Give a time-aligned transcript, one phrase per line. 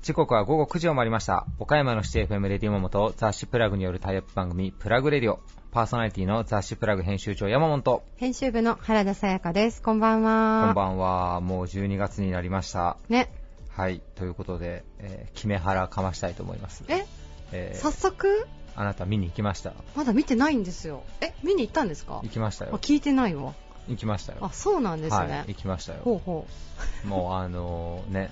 [0.00, 1.46] 時刻は午後9時を回りました。
[1.58, 5.40] 岡山のシティ FM レディモモと雑誌プラグによるタイアップ番組、プラグレディオ。
[5.70, 9.82] パーソナリティの雑誌プラグ編集長山本と、編集部の原田さやかです。
[9.82, 10.64] こんばんは。
[10.68, 11.42] こんばんは。
[11.42, 12.96] もう12月になりました。
[13.10, 13.30] ね。
[13.68, 14.00] はい。
[14.14, 16.84] ということで、えー、決め腹かましたいと思います。
[16.88, 17.04] え、
[17.52, 18.46] えー早速？
[18.76, 19.72] あなた見に行きました？
[19.94, 21.02] まだ見てないんですよ。
[21.20, 22.20] え、見に行ったんですか？
[22.22, 22.70] 行きましたよ。
[22.74, 23.54] あ聞いてないわ。
[23.88, 24.38] 行きましたよ。
[24.42, 25.30] あ、そうなんですね。
[25.30, 26.00] はい、行きましたよ。
[26.04, 26.46] ほうほ
[27.04, 28.30] もうあのね、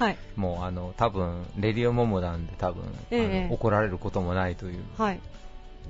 [0.00, 0.02] う。
[0.02, 0.16] はい。
[0.36, 5.20] もうあの、多分、レディオモモなんで多分、ええ怒られることもないという、はい。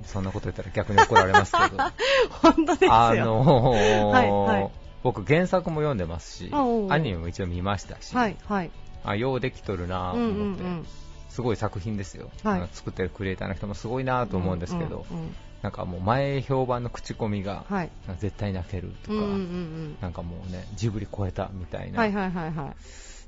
[0.06, 1.82] そんなこと言ったら逆に怒られますけど、
[2.42, 2.92] 本当ですよ。
[2.94, 4.70] あのーはいはい
[5.02, 8.70] 僕原作も読んでますし、アニメも一応見ましたし、はい、はい。
[9.02, 10.86] あ、ようできとるなぁとうんう思って、んうん。
[11.30, 17.90] すごい作品ですよ、はい作ってるクリエイターの人もすごいなぁと思うんですけど、うんうんうんなんかもう前評判の口コミが、はい。
[18.18, 21.94] 絶対泣けるとか、うんうんうんなんかもうね、ジブリ超えたみたいうん。
[21.94, 22.76] な、はいはいはいはい。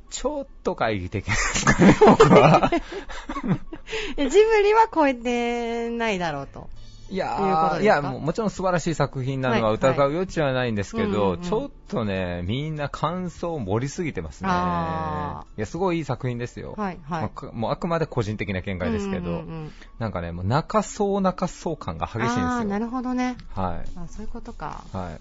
[0.09, 2.71] ちょっと懐疑的ですかね、僕は。
[4.17, 6.71] えジブリは超えてないだろうと。
[7.13, 14.49] いやいやもちろん素晴らしい作品なのははい疑う余地はないんですけど、ちょっとね、みんな感想盛りすぎてますね。
[14.51, 16.75] あいや、すごいいい作品ですよ。
[16.79, 22.65] はいはいまあかもうあくまで個人的な見解ですけど、うんうんうんなんかね、もう泣かそう泣かそう感が激しいんですよ。
[22.65, 23.37] なるほどね。
[23.55, 23.89] はい。
[23.97, 24.83] あそういうことか。
[24.93, 25.21] はい。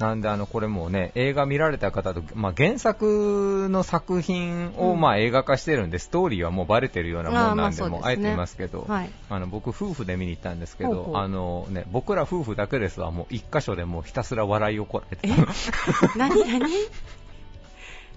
[0.00, 5.00] なんで、あの、これもうね、映画見られた方と、まあ、原作の作品を、うん。
[5.00, 9.10] まあ、映画化してるんで、ストーリーはもうバレてるようなもんなんで、ああえて言いますけど、はい。
[9.28, 11.16] あの、僕、夫婦で見に行ったんですけど、ほうほう。
[11.18, 15.32] あのね、僕ら夫婦だけですわ、もう一箇所でもうひたすら笑いをこられてえ？
[16.16, 16.70] 何何？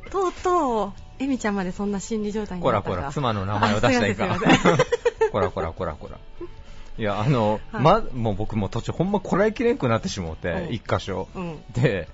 [0.09, 2.89] とうとう、エミちゃんまでそんな心理状態になったか。
[2.89, 4.39] こらこら、妻の名前を出したらいいか。
[5.33, 6.17] こらこらこらこら。
[6.97, 11.27] いや、あの、はいま、もう僕もう途中ほんまこらえきれんくなってしもうてう、ん一箇所。
[11.35, 11.63] うん。
[11.73, 12.07] で、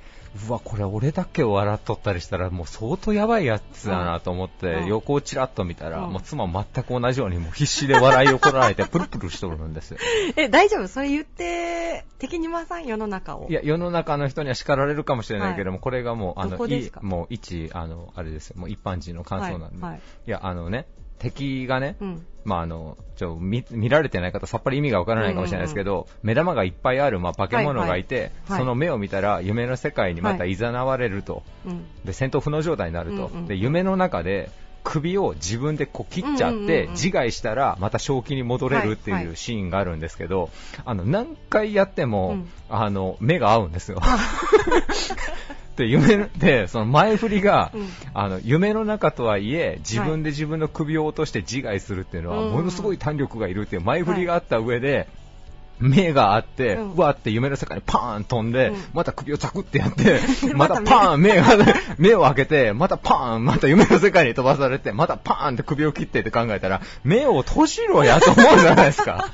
[0.48, 9.98] うわ、これ俺だけ笑っとったりしたらもう相当やばいやつだなと思って、うん横をチラッと見たら、うんもう妻全く同じようにもう必死で笑いをこられて プルプルしとるんですよ。
[10.36, 10.88] え、大丈夫？
[10.88, 13.48] それ言って、敵に回さん世の中を。
[13.50, 16.58] いや、世の中の人には叱られるかもしれないけども、これがもう、あの、
[17.02, 19.82] もう一、あの、あれですよ、もう一般人の感想なんで。
[19.82, 20.86] はいはいいや、あのね、
[21.20, 22.26] 敵がね、うん。
[22.46, 31.44] まああの、ちょ、見、見られてない方、さっぱり意味がわからないかもしれないですけど、目玉がいっぱいある、まあ、化け物がいて、はいはいはいその目を見たら、夢の世界にまた誘われると。
[31.66, 31.86] うん。
[32.06, 33.28] で、戦闘不能状態になると。
[33.28, 34.50] うんうんで、夢の中で、
[34.84, 40.50] 首を自分でこう切っちゃって、うんうんうんうん自害したらまた正気に戻れるってはいはいいうシーンがあるんですけど、
[40.86, 44.02] あの、何回やっても、うんあの、目が合うんですよ。
[45.80, 47.88] で、夢で、その前振りが、うん。
[48.14, 52.52] あの、夢の中とはいえ、自分で自分の首を落として自害するっていうのは、うん。
[52.52, 55.08] ものすごい弾力がいるっていう前振りがあった上で、
[55.80, 60.20] 目があって、うんうわって夢の世界にパーン飛んで、うんまた首をザクってやって、
[60.56, 61.46] またパーン目が、
[61.98, 69.26] 目を開けて、またパーン、また夢の世界に飛ばされて、またパーンって首を切ってって考えたら、目を閉じろやと思うじゃないですか。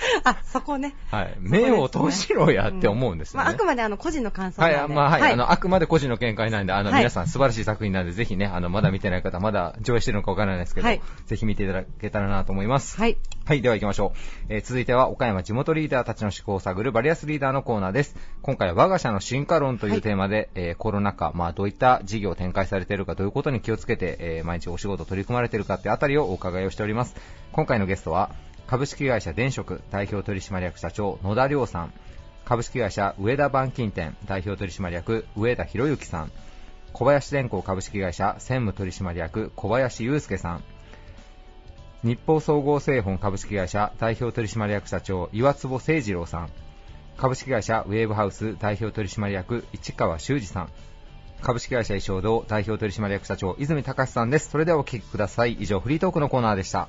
[0.24, 0.94] あ、そこね。
[1.10, 1.36] はい。
[1.38, 3.44] 目を閉じろやって思うんですよね。
[3.44, 4.92] まあ、あくまであの、個人の感想はなんで。
[4.92, 12.98] い、まあ、はい、あの、あくまで個人の見解なんで、あの、はい皆さん素晴らしい作品なんで、ぜひね、あの、まだ見てない方、まだ上映してるのかわからないですけど、はいぜひ見ていただけたらなと思います。
[12.98, 13.16] はい。
[13.44, 14.18] はい、では行きましょう。
[14.48, 18.16] えー続いては、岡山地元リーダーたちの思考を探るバリアスリーダーのコーナーです。
[18.42, 27.14] 今回は我が社の進化論というテーマで、えーコロナ禍、まあ、どういった事業を展開されているか、どういうことに気をつけて、えー毎日お仕事取り組まれているかってあたりをお伺いをしております。
[27.52, 28.30] 今回のゲストは、
[28.66, 31.92] 株式会社電職代表取締役社長野田亮さん、
[32.44, 36.32] 株式会社上田板金店代表取締役上田博之さん、
[36.92, 40.64] 小林電工株式会社専務取締役小林祐介さん、
[42.02, 46.50] 日報総合製本株式会社代表取締役社長岩坪誠二郎さん。
[47.18, 50.70] 株式会社ウェーブハウス代表取締役市川修二さん。
[51.42, 54.48] 株式会社衣装堂代表取締役社長泉隆さんです。
[54.48, 55.52] それではお聞きください。
[55.60, 56.88] 以上フリートークのコーナーでした.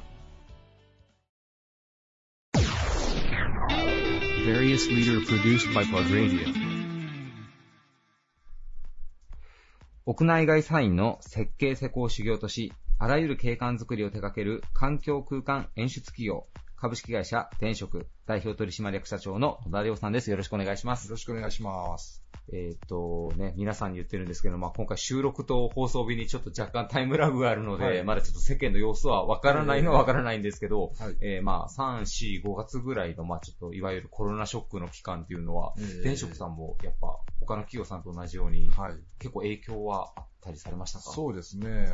[10.05, 12.72] 屋内外サインの設計施工修行とし
[13.03, 16.45] あらゆる景観づくりを手掛ける環境空間演出企業
[16.75, 20.29] 株式会社電職代表取締役社長の野田亮さんです。
[20.29, 21.05] よろしくお願いします。
[21.05, 22.23] よろしくお願いします。
[22.53, 28.03] えっ、とね、皆さんに言ってるんですけど、まあ、今回収録と放送日にちょっと若干タイムラグがあるので、はい。
[28.03, 31.17] まだちょっと世間の様子はわからないのはわからないんですけど、はい。
[31.21, 36.03] えーまあ、3、4、5月ぐらいの、まあ、ちょっといわゆるコロナショックの期間っていうのは、えー。
[36.03, 38.93] 電職さんもやっぱ他の企業さんと同じように、はい。
[39.17, 41.11] 結構影響はあったりされましたか？
[41.11, 41.87] そうですね。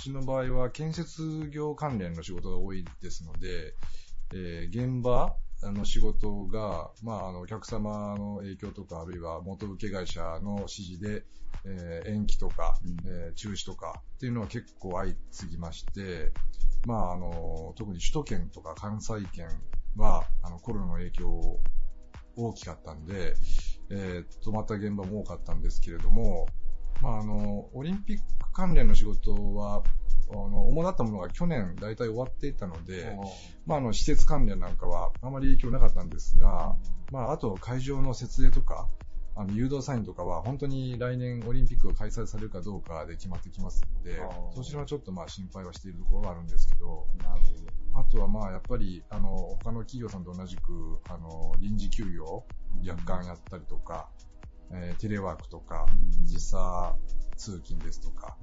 [0.00, 3.74] うちの場合は建設業関連の仕事が多いですので、
[4.32, 11.24] えー現場、あの仕事が、まあ、あのお客様の影響とか、あるいは元請け会社の指示で、
[11.66, 16.32] えー延期とか、えー中止とかっていうのは結構相次ぎまして、
[16.86, 19.48] まあ、あの特に首都圏とか関西圏
[19.96, 21.60] はあのコロナの影響
[22.36, 23.34] 大きかったんで、
[23.90, 26.46] えー止まった現場も多かったんですけれども、
[27.02, 29.82] まあ、あのオリンピック関連の仕事は
[30.32, 33.16] あの主だったものが去年大体終わっていたので、
[33.66, 36.76] まあ、あの施設関連なんかはあまり影響なかったんですが、
[37.10, 38.88] まあ、あと会場の設営とか、
[39.34, 44.20] あの誘導サインとかは本当に来年オリンピックが開催されるかどうかで決まってきますので
[44.54, 47.40] そちらはちょっとまあ心配はしているところはあるんですけど、なる
[47.94, 49.28] あとはまあやっぱりあの
[49.62, 52.44] 他の企業さんと同じくあの臨時休業
[52.86, 54.08] 若干やったりとか、
[54.72, 55.86] えーテレワークとか、
[56.22, 56.96] 時差
[57.36, 58.36] 通勤ですとか、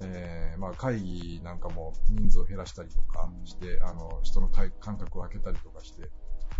[0.00, 6.08] えーまあ、会議なんかも人数を減らしたりとかして、あの人の間間隔を空けたりとかして、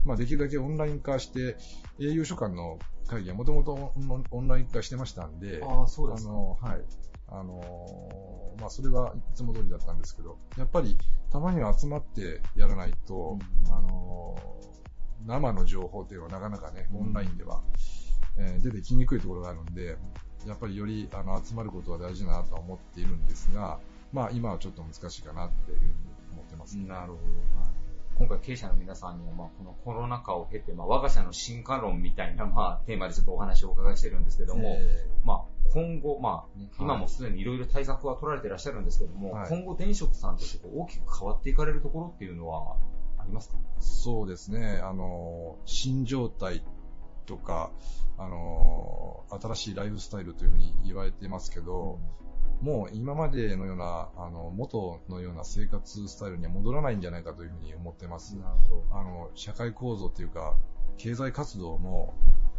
[0.04, 1.56] まあ、できるだけオンライン化して、
[1.98, 3.92] 営業所間の会議はもともと
[4.30, 6.30] オンライン化してましたんで、ああそうですか。
[6.30, 6.84] あのはい。
[7.32, 10.98] あのまあ、それはいつも通りだったんですけど、やっぱり
[11.30, 13.72] たまには集まってやらないと、うん。
[13.72, 14.36] あの
[15.26, 17.62] 生の情報っていうのはなかなかね、オンラインでは、
[18.40, 19.96] えー出てきにくいところがあるんで、
[20.46, 23.78] やっぱりよりあの集まることは大事だなとは思っているんですが、
[24.12, 25.90] まあ今はちょっと難しいかなっていうふうに
[26.32, 26.76] 思ってます。
[26.78, 27.20] なるほど。
[28.18, 42.76] 今回経営者の皆さんには、まあ、このコロナ禍を経て、まあ、我が社の進化論みたいな、まあ、テーマでちょっとお話をお伺いしてるんですけども、えまあ、今後、まあね、今もすでにいろいろ対策は取られていらっしゃるんですけども、はい今後、電職さんとして大きく変わっていかれるところっていうのは
[43.16, 43.56] ありますか？
[43.56, 46.62] ーそうですね、あの新状態
[47.24, 47.70] とか、
[48.20, 51.98] あの新しいライフスタイルというふうに言われてますけど、
[52.60, 58.36] もう今までのような、あの、元のような生活スタイルには戻らないんじゃないかというふうに思ってます。
[58.90, 60.56] あの、社会構造というか、
[60.98, 62.14] 経済活動も、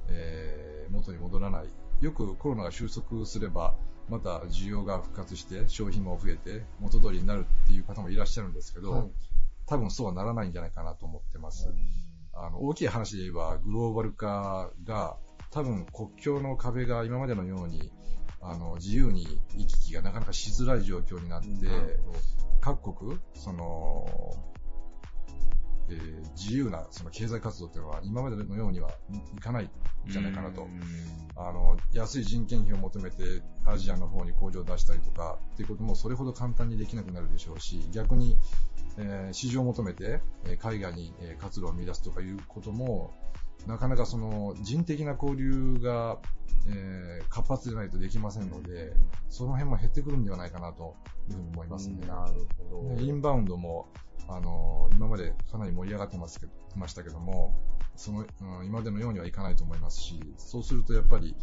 [0.10, 1.68] えー元に戻らない。
[2.02, 3.75] よくコロナが収束すれば、
[4.10, 9.12] また需要が復活して、消費も増えて、元通りになるっていう方もいらっしゃるんですけど、はい
[9.68, 11.72] 多分そうはならないんじゃないかなと思ってます。
[12.34, 15.16] あの、大きい話で言えば、グローバル化が、
[15.51, 17.92] 多分国境の壁が今までのように、
[18.42, 21.48] あの、自由に行き来がなかなかしづらい状況になって、
[22.62, 24.07] 各国、その、
[25.92, 28.90] えー自由なその経済活動っていうのは今までのようには
[29.38, 29.70] いかないん
[30.08, 30.68] じゃないかなと。
[31.36, 38.38] あの、安い人件費を求めてアジアの方に工場を出したりとかっていうこともそれほど簡単にできなくなるでしょうし、逆に、
[38.98, 43.14] えー市場を求めて、えー海外に、えー活路を見出すとかいうことも、
[43.68, 46.18] なかなかその人的な交流が、
[46.68, 48.94] えー活発でないとできませんので、
[49.30, 50.96] その辺も減ってくるんではないかなと
[51.30, 52.06] いうふうに思いますね。
[52.08, 52.96] なるほど。
[52.96, 53.88] でインバウンドも、
[54.36, 57.56] あの、今までかなり盛り上がってますけどましたけども、
[57.95, 58.24] その、う
[58.63, 61.36] ん今までのようにはいかないと思いますし、そうするとやっぱり、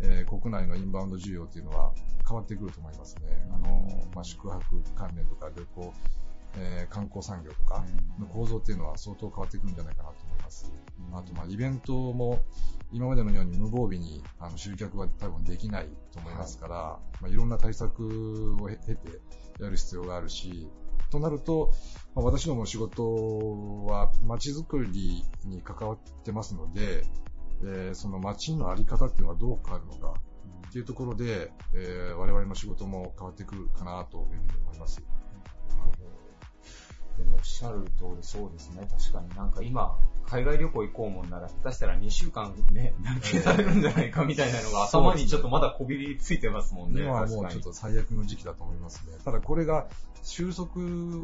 [0.00, 1.92] えー国内のインバウンド需要というのは
[2.28, 3.48] 変わってくると思いますね。
[3.52, 5.92] あの、まあ、宿泊関連とか旅行、
[6.56, 7.84] えー観光産業とか
[8.18, 10.72] の構造っていうのは相当変わってくるんじゃないかなと思います。
[11.12, 12.40] あと、まあ、イベントも
[12.92, 16.74] 今までのように無防備にあの集客は多分できないと思いますから、
[17.20, 18.96] まあ、いろんな対策を経て
[19.60, 20.68] やる必要があるし、
[21.14, 21.72] となると、
[22.14, 27.04] まあ、私どもの仕事は街づくりに関わってますので、
[27.62, 30.14] えーその街のあり方っていうのはどう変わるのか
[30.68, 35.02] っていうところで、えー我々の仕事も変わってくるかなというふうに思います。
[37.16, 38.88] でもおっしゃる通りそうですね。
[38.90, 47.02] 確かになんか今、海外旅行行こうもんなら、下手したら2週間ね、投げられるんじゃないかみたいなのが頭にちょっとまだこびりついてますもんね。
[47.02, 49.16] 今はもうちょっと最悪の時期だと思いますね。
[49.24, 49.86] ただこれが
[50.22, 50.72] 収束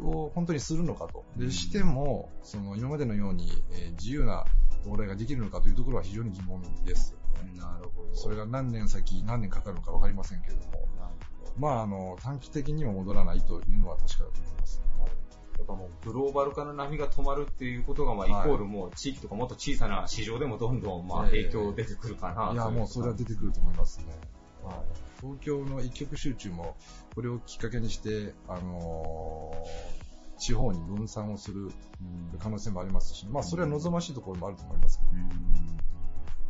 [0.07, 1.25] を本当にするのかと。
[1.35, 4.45] で、しても、その今までのように、えー自由な
[4.85, 7.15] 往来ができるのかというところは非常に疑問です。
[7.55, 8.15] なるほど。
[8.15, 10.87] それが何年先、何年かかるのかわかりませんけれども、
[11.57, 14.81] まあ、あの、短期的にも戻らないというのは確かだと思います。
[15.61, 21.43] やっぱもうグローバル化の波が止まるっていうことが、まあ、イコはいールもう地域とかもっと小さな市場でもどんどん、まあ、ええ。
[21.43, 22.51] 影響出てくるかな。
[22.51, 24.05] いや、もうそれは出てくると思いますね。
[24.63, 24.75] はい。
[25.21, 26.75] 東京の一極集中も、
[27.13, 30.01] これをきっかけにして、あのー
[30.41, 31.69] 地方に分散をする
[32.39, 35.11] 可能性もありますし、まあ、それは望ましいところもあると思いますけど、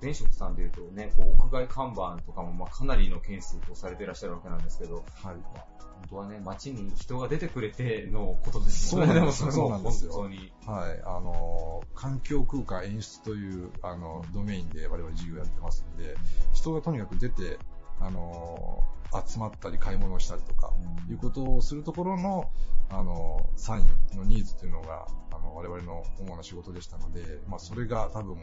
[0.02, 5.06] 電職さんでいうとね、こう屋外看板とかもまあかなりの件数とされていらっしゃるわけなんですけど、はい。
[5.26, 9.14] まあ本当はね、街に人が出てくれてのことですもんね。
[9.32, 10.52] そうでそうなんですよ本当に。
[10.66, 11.02] はい。
[11.06, 16.16] あのー環境空間演出という、あの、ドメインで我々事業やってますので、
[16.54, 17.60] 人がとにかく出て、
[18.00, 20.74] あのー集まったり買い物をしたりとか、
[21.10, 22.50] いうことをするところの、
[22.90, 25.06] あのーサインのニーズというのが、
[25.54, 28.38] 我々の主な仕事でしたので、まあ、それが多分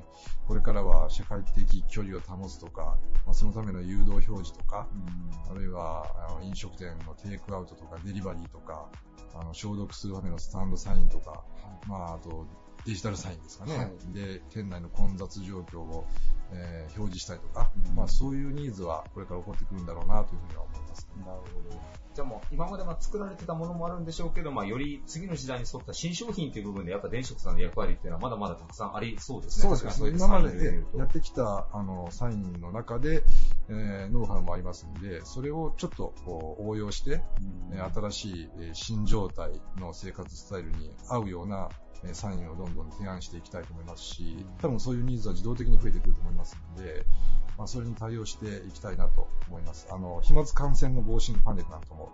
[0.46, 4.86] これからは社会的距離を保つとか、まあ、そのための誘導表示とか、
[5.50, 6.06] あるいは
[6.42, 8.88] 飲食店のテイクアウトとかデリバリーとか
[9.34, 11.44] あの消毒するためのスタンドサインとか、
[11.86, 12.46] まあ、あと
[12.84, 13.90] デジタルサインですかね、はい。
[14.14, 16.06] で店内の混雑状況を、
[16.52, 21.25] えー表示したりとか、まあ、そういうニーズはこれから起こってくるんだろうなというふうには思います、ね。
[21.25, 21.81] なるほど。
[22.14, 29.76] じゃあもう今までまあ作られてたものもあるんでしょうけど、まあより次の時代に沿った新商品という部分でやっぱ電飾さんの役割っていうのはまだまだたくさんありそうですね。
[29.76, 30.11] そうですね。
[30.11, 33.23] 今まででやってきたあのサインの中で、
[33.69, 37.23] えーノウハウもありますので、それをちょっとこう応用して、
[37.73, 47.05] えー新しいえー新状態の生活スタイルに合うようなえーサインをどんどん提案していきたいと思いますし、多分そういうニーズは自動的に増えてくると思いますので、
[47.57, 49.88] まあ、それに対応していきたいなと思います。
[49.90, 52.11] あの、飛沫感染の防止のパネルなんかも、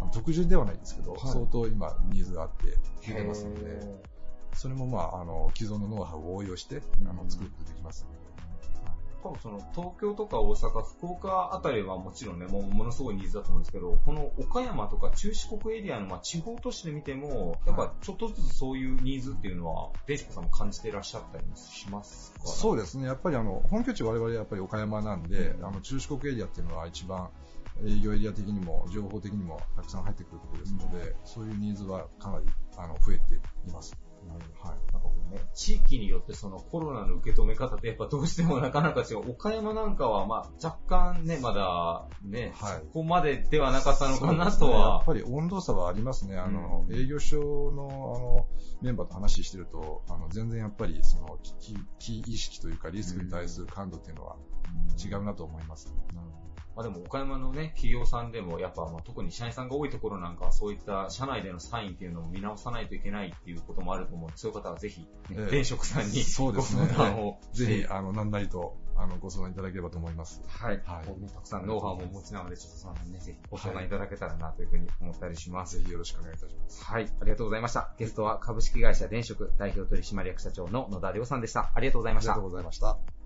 [0.00, 2.76] あの特需ではないですけど、はい相当今ニーズがあって
[3.06, 4.02] 出てますので、へ
[4.54, 8.17] それもまあ、あの、既存のノウハウを応用して、あの、作ることができますので。
[9.22, 22.42] 多分その東京とか大阪、福岡あたりはもちろんね、もうものすごいニーズだと思うんですけど、この岡山とか中四国エリアのまあ地方都市で見ても、やっぱちょっとずつそういうニーズっていうのは、デイシコさんも感じていらっしゃったりもしますか？
[22.42, 23.06] でそうですね。
[23.06, 27.30] やっぱりあの、本拠地我々やっぱり岡山なんで、あの、中四国エリアっていうのは一番
[27.84, 32.46] 営業エリア的にも情報的にもたくさん入ってくるところですので、そういうニーズはかなり
[32.76, 33.34] あの増えて
[33.68, 33.96] います。
[34.60, 34.92] はい。
[34.92, 39.30] なんかこうね、地域によってそのコロナの受け止め方ってやっぱどうしてもなかなか違う。
[39.32, 45.04] 岡山なんかはまあ若干ね、まだね、はいそこまでではなかったのかなそうですねやとはっ。
[45.04, 46.36] ぱり温度差はありますね。
[46.36, 48.46] あの、うん営業所のあの
[48.80, 54.36] メンバーと話してると、あの全然やっぱりその危機危機意識というかリスクに対する感度っていうのは
[55.04, 55.92] 違うなと思います。
[56.78, 70.40] まあでも岡山のね、企業さんでもやっぱまあ特に社員さんが多いところなんかはそういった社内でのサインっていうのも見直さないといけないっていうこともあると思うそういう方はぜひ、ねえ職さんにそうですねご相談をぜひ、あの、何なりと、あの、ご相談いただければと思います。
[70.46, 70.80] はい。
[70.84, 75.78] はいたくさんノウハウもお持ちなので、ちょっとその辺ね、ぜひご相談いただけたらなというふうに思ったりします。
[75.78, 76.84] ぜひよろしくお願いいたします。
[76.84, 77.12] はい。
[77.20, 77.92] ありがとうございました。
[77.98, 81.72] ゲストは株式会社電職代表取締役社長の野田亮さんでした。
[81.74, 82.50] ありがとうございましたありがとう。
[82.50, 83.17] ございました。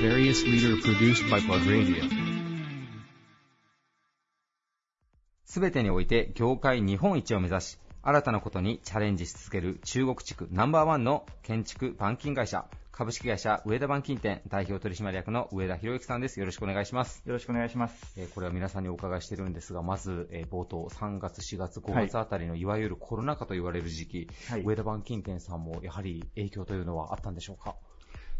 [0.00, 2.02] Various leader produced by Plug Radio.
[5.44, 16.38] すべてにおいて業界日本一を目指し、新たなことにチャレンジし続ける中国地区ナンバーワンの建築板金会社、株式会社上田板金店代表取締役の上田博之さんです。
[16.40, 17.22] よろしくお願いします。
[17.26, 18.14] よろしくお願いします。
[18.18, 27.74] えーこれは皆さんにお伺いしてるんですが、まず、えー冒頭3月、4月、5はい月あたりのいわゆるコロナ禍と言われる時期、はい上田板金店さんもやはり影響というのはあったんでしょうか？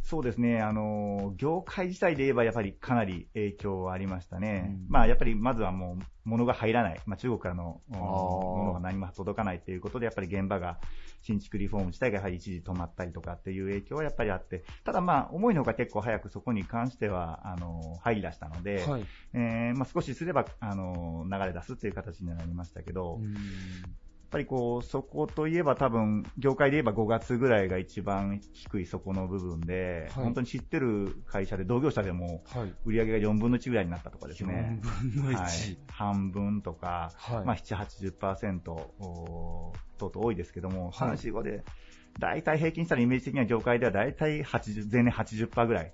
[0.02, 4.64] そうですね、あの、業界自体で言えばやっぱりかなり影響はありましたね。
[4.66, 4.86] うん。
[4.88, 8.02] まあやっぱりまずはもう物が入らない、まあ中国からのうんあー。
[8.02, 10.80] 物が何も届かないということで、やっぱり現場が
[11.22, 19.04] 新築リフォーム自体がやはり一時止まったりとかっていう影響はやっぱりあって、ただまあ思いのほか結構早くそこに関しては、あの、入り出したので、はい。
[19.34, 23.20] えーまあ少しすれば、あの、流れ出すっていう形になりましたけど、
[24.30, 32.74] ぱりこう、そこといえば多分、業界で言えば5月ぐらいが一番低いそこの部分で、はい本当に知ってる会社で、同業者でもはい。
[32.84, 34.80] 売り上げが4分の1ぐらいになったとかですね。
[34.82, 35.34] 4分の1。
[35.34, 37.76] はい、半分とか、はいまあ7、
[38.20, 41.64] 80%おーとうとう多いですけども、はい3、4、5で、
[42.18, 45.92] 大体平均したらイメージ的には業界では大体80、前年80%ぐらい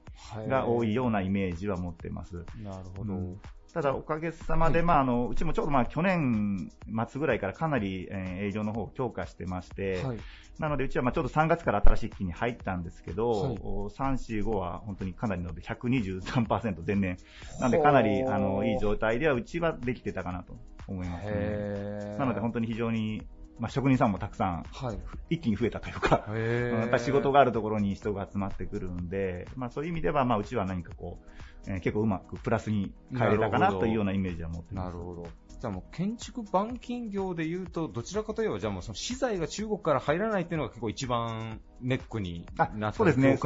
[0.49, 2.45] が多いようなイメージは持ってます。
[2.63, 3.15] なるほど。
[3.15, 3.41] うん
[3.73, 6.71] ただ、おかげさまで、まあ、あの、うちもちょうど、まあ、去年
[7.09, 10.19] 末ぐらいからかなり、えー営業の方を強化してまして、はい。
[10.59, 17.19] なので、うちは、まあ、ちょうど3月から新しい期に入ったんですけど、はいお3、4、5は本当にかなりので、123%前年。
[17.61, 20.57] なんで、かなり、あの、いい状態では、うちはできてたかなと
[20.87, 22.17] 思いますね。
[22.19, 23.27] なので、本当に非常に、
[23.59, 24.99] まあ、職人さんもたくさん、はい。
[25.31, 31.27] 一気に増えたというか、やっぱり仕事があるところに人が集まってくるんで、まあそういう意味では、まあうちは何かこう、
[31.69, 34.85] えー結構うまくプラスに変えれたかなというようなイメージは持ってます。
[34.87, 35.27] なるほど。
[35.61, 43.39] じゃあもう建築板金業で言うと、どちらかといえば、じゃあもうその資材が中国から入らないっていうのが結構一番ネックになあったそうですね。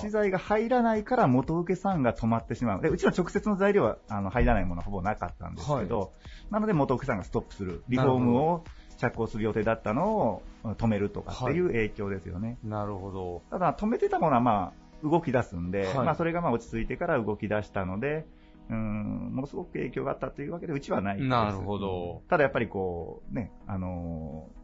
[0.00, 2.82] 資材が入らないから元請けさんが止まってしまう。
[2.82, 6.12] でうちは直接の材料はあの入らないものはほぼなかったんですけど、
[6.50, 7.84] なので元請けさんがストップする。
[7.88, 8.64] リフォームを
[8.98, 12.58] 着工する予定だったのをうん止めるとかっていう影響ですよね。
[12.64, 13.42] なるほど。
[13.50, 18.26] ただ、止めてたものはまあ、動き出すんで、はいまあ、それがまあ落ち着いてから動き出したので、
[18.70, 21.28] うん、ものすごく影響があったというわけで、うちはないです。
[21.28, 22.22] なるほど。
[22.28, 24.62] ただやっぱりこう、ね、あのー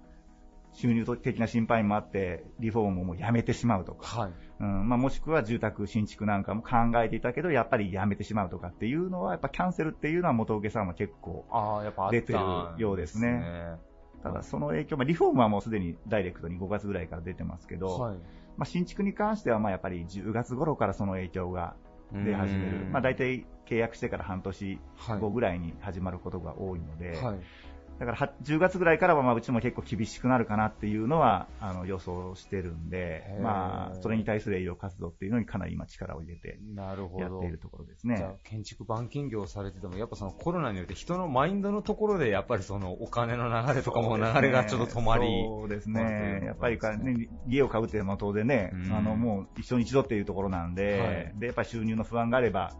[0.74, 4.32] 収入的な心配もあって、リフォームをもうやめてしまうとか、はい。
[4.60, 12.38] うんまあ、もしくは住宅新築なんかも考えていたけど、やっぱりやめてしまうとかっていうのは、やっぱキャンセルっていうのは元請けさんは結構、ああ、やっぱあったん出てる
[12.78, 13.76] ようですね
[14.22, 18.16] ただその影響、まあ、リフォームはもうすでにダイレクトに5月ぐらいから出てますけど、はい。
[18.58, 21.76] まあ、新築に関してはまあやっぱり10月頃からその影響が
[22.12, 27.38] 出始める、まあ、大体契約してから半年はい後ぐらいに始まることが多いので、はい。
[27.98, 37.48] だからは10月ぐらいからはまあうちも結構厳しくなるかなっていうのはあの予想してるんでまあ、それに対する営業活動っていうのにかなり今力を入れてやってい。
[37.50, 38.24] るところですね。
[38.44, 45.26] 建築板金業されてても、やっぱそのコロナによって人のマインドのところで、やっぱりそのお金の流れとかも流れがちょっと止まり。
[45.44, 46.40] そうですそうですね。
[46.40, 52.72] ねやっぱりか、ね、家を買うっていうのは当然ね、うんあの、もう一生に一度っていうところなんで、はいで、やっぱり収入の不安があれば、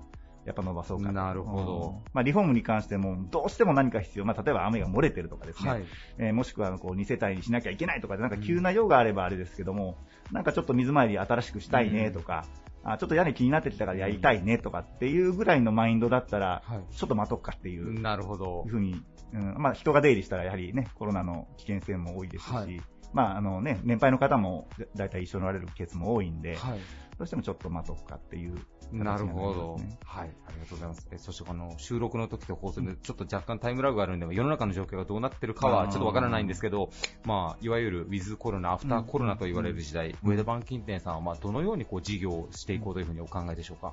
[0.49, 4.25] やっぱ伸ばそうかとなるほどうんまあ、リフォームに関しても、どうしても何か必要。
[4.25, 5.71] まあ、例えば雨が漏れてるとかですね。
[5.71, 5.85] はい。
[6.17, 9.99] えーもしくは、こう、2世帯にしなきゃいけないとかで、なんか急な用があればあれですけども、
[10.33, 12.47] なんかちょっと水回り新しくしたいねとか、
[12.85, 18.71] あちょっと屋根気になってきたからやりたいねとかっていうぐらいのマインドだったら、はいちょっと待とうかっていうなるほどいう。
[18.71, 19.03] ふうに、
[19.35, 22.81] うんまあ、人が出入りしたらやはりね、コロナの危険性も多いですし、はい
[23.13, 26.79] まあ、あのね、年配の方もだいたい一緒におられるケースも多いんで、はい。
[27.19, 29.81] どうしてもちょっと待とうかっていう形になるほど。
[30.05, 30.31] はい。
[30.47, 31.09] ありがとうございます。
[31.11, 36.91] えそしてこの収録の時と放送でちょっと若干タイムラグがあるんで、世の中の状況がどうなってるかはちょっとわからないんですけど、
[37.25, 43.93] まあ、いわゆるウィズコロナ、アフターコロナと言われる時代、上田板金店さんはまあどのようにこう事業をしていこうというふうにお考えでしょうか？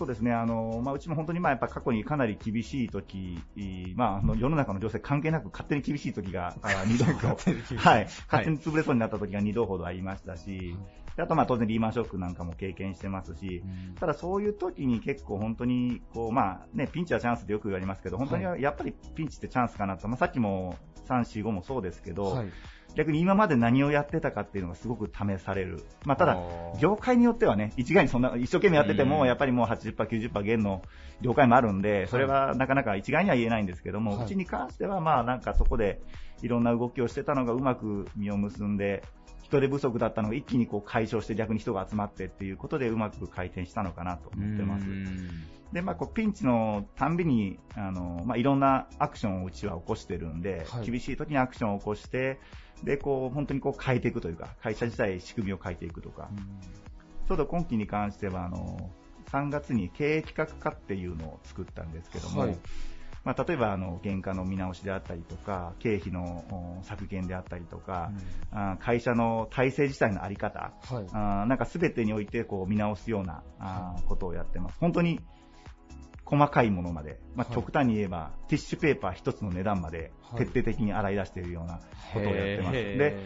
[0.00, 3.38] そうですね、あのまあ、うちも本当にまあやっぱ過去にかなり厳しい時、
[3.96, 13.62] まあ、あの世の中の情勢関係なく勝手に厳しい時があ2度ほど、はい、勝手に潰れそうになった時が2度ほどありましたし、であとまあ当然リーマンショックなんかも経験してますし、
[13.98, 20.76] ただそういう時に結構本当にこう、まあね、ピンチはチャンスってよく言われますけど、本当にやっぱりピンチってチャンスかなと、まあ、さっきも
[21.08, 22.48] 3、4、5もそうですけど、はい。
[22.96, 25.84] 逆に今まで何をやってたかっていうのがすごく試される。
[26.04, 26.38] まあ、ただ
[26.80, 29.08] 業界によってはね、一概にそんな、一生懸命やっててうん。
[29.08, 30.82] も、やっぱりもう80%、90%減の
[31.20, 34.24] 業界もあるんで、それはなかなか一概には言えないんですけども、はい。
[34.24, 36.00] うちに関しては、まあなんかそこで
[36.42, 39.04] いろんな動きをしてたのがうまく実を結んで、
[39.50, 44.86] 人手不足だったのが一気にこう解消して逆に人が集まってっていうことでうまく回転したのかなと思ってます。
[45.72, 50.90] で、まあ、こうピンチのたんびに、あの、まあ、いろんなアクションをうちは起こしてるんで、はい。
[50.90, 52.40] 厳しい時にアクションを起こして、
[52.82, 56.28] で、こう、本当にこう変えていくというか、会社自体仕組みを変えていくとか、
[57.28, 58.90] ちょうど今期に関しては、あの、
[59.30, 62.58] 3月に経営企画課っていうのを作ったんですけども、はい
[63.22, 68.12] まあ、例えば、あの、原価の見直しであったりとか、経費のお削減であったりとか、
[68.50, 71.00] あ会社の体制自体のあり方、は
[71.44, 71.48] い。
[71.48, 74.76] なんか全てにおいてこう見直すようなあーことをやってます。
[74.80, 75.20] 本当に
[76.24, 81.80] 細かいものまで、まあ、はい極端に言えば、ティッシュペーパー一つの値段まではい徹底的に洗い出しているような
[82.14, 82.76] ことをやってます。
[82.78, 83.16] へーで、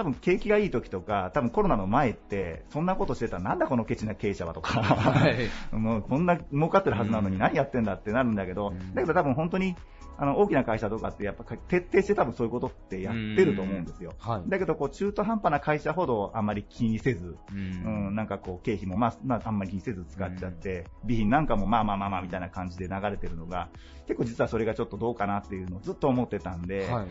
[0.00, 5.50] 多分景気がいい時とか、多分コロナの前って、そんなことしてたらなんだこのケチな経営者はとか、はい。
[5.76, 9.76] もうこんな儲かってるはずなのにうん何やってんだってなるんだけど、うんだけど多分本当に
[10.16, 14.14] あの大きな会社とかってやっぱ徹底して多分そういうことってやってると思うんですよ。
[14.18, 14.50] はい。
[14.50, 23.68] だけどこう中途半端な会社ほどあんまり気にせず、ううん、なんかこう経費もまあ、まあ、あんまり気にせず使っちゃって、備品なんかもまあまあまあまあみたいな感じで流れてるのが、
[24.06, 27.06] 結構実はそれがちょっとどうかなっていうのをずっと思ってたんで、はい。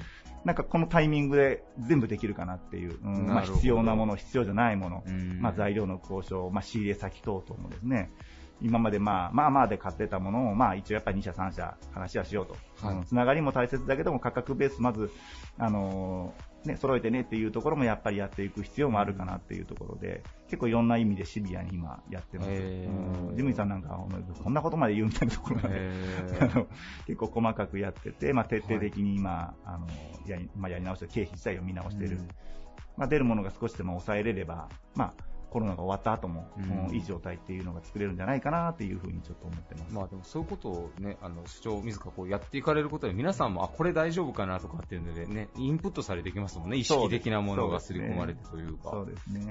[0.45, 5.41] なんかこのタイミングで全部できるかなっていう、うんまあ、必要なもの、必要じゃないもの、うん。
[5.41, 8.11] まあ、材料の交渉、まあ、仕入れ先等々もですね、
[8.61, 12.85] 今までまあまあまあで買ってたものを、まあ一応やっぱり2社3社話はしようと。
[12.85, 12.95] はい。
[12.95, 15.11] うんつながりも大切だけども価格ベースまず、
[15.57, 22.51] あのーね、揃えてねっていうところもやっぱりやっていく必要もあるかなっていうところで、結構いろんな意味でシビアに今やってます。
[22.51, 23.29] へー。
[23.29, 23.35] うん。
[23.35, 23.97] ジムニさんなんか、
[24.43, 25.79] こんなことまで言うみたいなところまで、へ
[26.41, 26.67] あーの
[27.07, 29.87] 結構細かくやってて、まあ、徹底的に今、あの
[30.27, 32.27] やりまあ、やり直して、経費自体を見直している、うん。
[32.97, 39.93] まあ、出るものが少しでも抑えれれば、まあ、コロナが終わった後も、うんうんいい状態っていうのが作れるんじゃないかなっていうふうにちょっと思ってます。
[39.93, 46.77] まあでもそういうことをね、あの、主張自らこうやっていかれることで、皆さんも、あ、これ大丈夫かなとかっていうのでね、インプットされてきますもんね。
[46.77, 48.89] 意識的なものが刷り込まれてというか。
[48.91, 49.45] そうですね。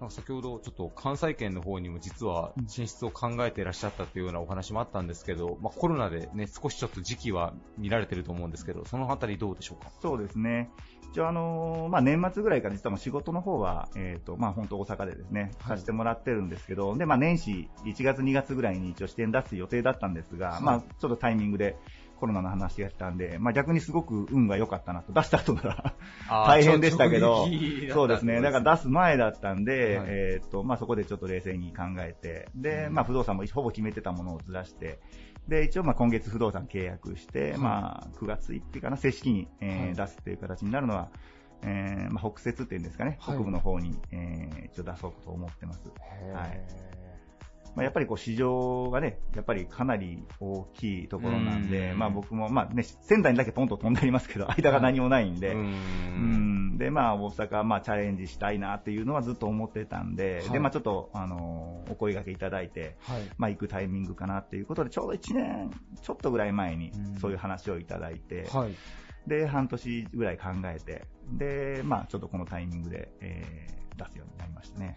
[0.00, 9.90] なんか先ほどちょっと関西圏の方にも実は進出を考えていらっしゃったというようなお話もあったんですけど、まあコロナでね、少しちょっと時期は見られてると思うんですけど、そのあたりどうでしょうか？
[10.02, 10.70] そうですね。
[11.14, 15.76] 一応あのーまあ、年末ぐらいから実はもう仕事の方は、えっ、と、まあ、本当大阪でですね、はい。
[15.76, 20.62] させてもらってるんですけど、で、まあ、年始、1月2月ぐらいに一応支店出す予定だったんですが、はい。
[20.64, 21.76] まあ、ちょっとタイミングで
[22.18, 25.94] コロナの話が来たんで、まあ、逆にすごく運が良かったなと、出した後なら
[26.48, 27.46] 大変でしたけど、
[27.92, 30.06] そうですね、だから出す前だったんで、はい。
[30.08, 34.98] えっ、と、まあ、そこでちょっと冷静に考えて、で、まあ、不動産もほぼ決めてたものをずらして、
[35.48, 37.58] で、一応、まあ、今月不動産契約して、はい。
[37.58, 39.94] まあ、9月1日かな、正式に、えーはい。
[39.94, 41.10] 出すっていう形になるのは、
[41.62, 43.36] えーまあ、北節っていうんですかね、はい。
[43.36, 45.88] 北部の方に、えー一応出そうと思ってます。
[46.34, 46.50] はい。
[46.50, 47.03] へ
[47.74, 51.98] まあ、やっぱりこう市場がね、やっぱりかなり大きいところなんで、うん。
[51.98, 56.74] まあ僕も、まあね、仙台にだけポンと飛んでありますけど、間が何もないんで、ーううん。
[56.74, 60.50] んで、まあ大阪、まあチャレンジしたいなっていうのはずっと思ってたんで、はい。
[60.50, 63.22] で、まあちょっと、あのーお声掛けいただいて、はい。
[63.36, 65.70] まあ行くタイミングかなっていうことで、ちょうど1年
[66.02, 67.20] ちょっとぐらい前にうん。
[67.20, 68.74] そういう話をいただいて、はい。
[69.26, 74.96] で、半年ぐらい考えて、で、まあちょっとこのタイミングで、えー出すようになりましたね。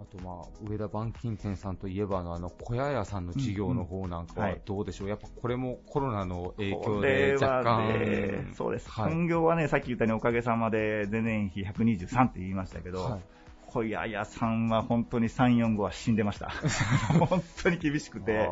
[0.00, 8.54] あとまあ、上田板金店さんといえばあの、あの、小屋屋さんの事業の方なんかはうんうんはいどうでしょう、やっぱこれもコロナの影響こで若ね干。
[8.54, 8.90] そうです。
[8.90, 13.20] はい本業はね、さっき言ったようにおかげさまで、前年比123って言いましたけど、はい
[13.72, 16.50] 小屋屋さんは本当に3、4後は死んでました。
[17.28, 18.50] 本当に厳しくて、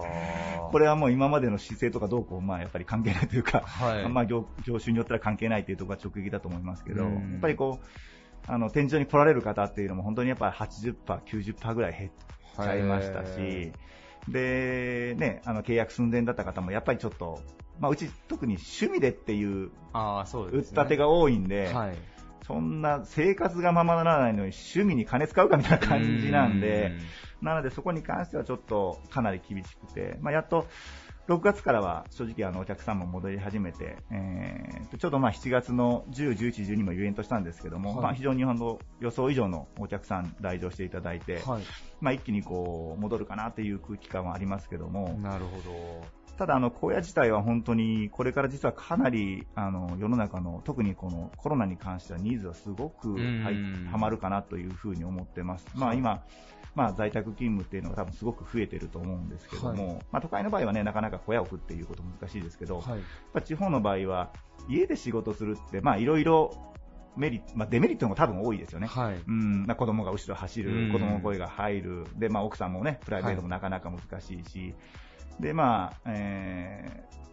[0.70, 4.08] これ、れはもう今までの姿勢とかどうこう、まあやっぱり関係ないというか、はい。
[4.08, 7.86] まあ業業種によっては関係ないというところが直撃だと思いますけど、やうんっぱりこう、
[8.48, 12.10] あの、展示場に来られる方っていうのも本当にやっぱり80%、90%ぐらい減っ
[12.56, 13.72] ちゃいましたし、
[14.26, 17.40] で、ね、あの、契約寸前だった方もやっぱりちょっと、
[17.78, 20.58] まあうち特に趣味でっていうああ、そうです、ね。
[20.68, 21.96] 売った手が多いんで、はい。
[22.46, 26.92] そんな生活がままならないのに趣味に金使うかみたいな感じなんで、
[27.42, 30.66] なのでそこに関してはちょっとかなり厳しくて、まあ、やっと
[31.28, 41.62] 6月からは正直あのお客さんも戻り始めて、えーとちょうどまあ7月の10、11、12もイベントしたんですけども、はいまあ、非常にあの予想以上のお客さん来場していただいて、はい。
[42.00, 46.18] まあ、一気にこう戻るかなっていう空気感はありますけども、なるほど。
[46.38, 55.66] ただ、あの、荒野自体は本当に、これから実はかなり、あの、世の中の、特にこのコロナに関してはニーズはすごく、うんはい、はまるかなというふうに思ってます。
[55.74, 56.22] まあはい今、
[56.78, 63.00] まあ在宅勤務っていうのが多分すごく増えてると思うんですけども、まあ都会の場合はね、なかなか小屋を置くっていうこと難しいですけど、やっはい。
[63.32, 64.32] ぱ地方の場合は、
[64.68, 66.56] 家で仕事するって、まあいろいろ
[67.16, 68.86] メリまあデメリットも多分多いですよね。
[68.86, 69.16] はい。
[69.26, 74.72] うん、まあ子供が後ろ走うんる、子供の声が入る、で、まあ奥さんもね、プライベートもなかなか難しいし、
[75.40, 77.27] で、まあ、えー、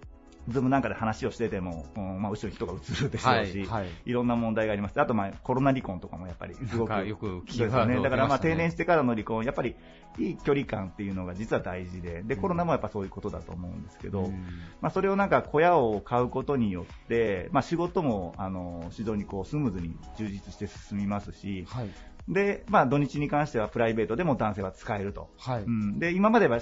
[0.47, 3.83] ズームなんかで話をしてても、うんまあ後ろに人が映るでしょうし、はい。
[3.83, 3.87] はい。
[4.05, 5.01] いろんな問題があります。
[5.01, 7.07] あと、まあ、コロナ離婚とかもやっぱりすごく。
[7.07, 8.01] よく聞きそうですよね。
[8.01, 9.75] だから、まあ、定年ししてからの離婚、やっぱり、
[10.17, 14.31] いい距離感っていうのが実は大事で、で、うんコロナもやっぱそういうことだと思うんですけど、うん
[14.81, 21.89] まあ、それをなんか小屋を買うことによって、まあ、仕事も、あの、非常にこう、スムーズに充実して進みますし、はい。
[22.27, 25.29] で、まあ、土日に関してはプライベートでも男性は使えると。
[25.37, 25.63] はい。
[25.63, 26.59] うん、で、今までは、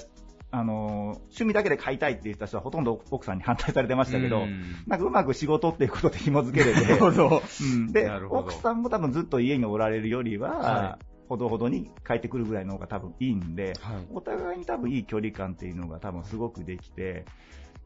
[0.54, 4.62] あの、趣味だけで買いたいって言った人はほとんど奥さんに反対されてましたけど、うん。
[4.86, 7.42] なんかうまく仕事っていうことで紐付けれて、なるほど。
[7.60, 14.06] うん、で奥さんも多分ずっと家におられるよりは、はほどほどに帰ってくるぐらいの方が多分いいんで、はい。
[14.12, 17.24] お互いに多分いい距離感っていうのが多分すごくできて、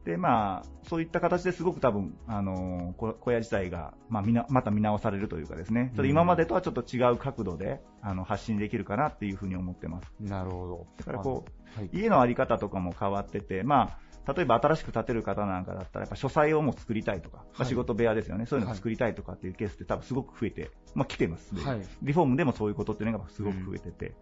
[0.09, 10.11] で、まあ、そういった形ですごく多分、あのーこ小屋自体が、まあ、みな、また見直されるというかですね、それ今までとはちょっと違う角度で、あの、発信できるかなっていうふうに思ってます。
[10.19, 10.87] なるほど。
[10.97, 11.89] だからこう、はい。
[11.93, 21.81] 家のあり方とかも変わってて、まあ、例えば新しく建てる方なんかだったら、やっぱ書斎をもう作りたいとか、まはいあ仕事部屋ですよね、そういうのを作りたいとかっていうケースって多分すごく増えて、まあ来てます、ではい。
[22.01, 24.15] リフォームでもそういうことっていうのがすごく増えてて、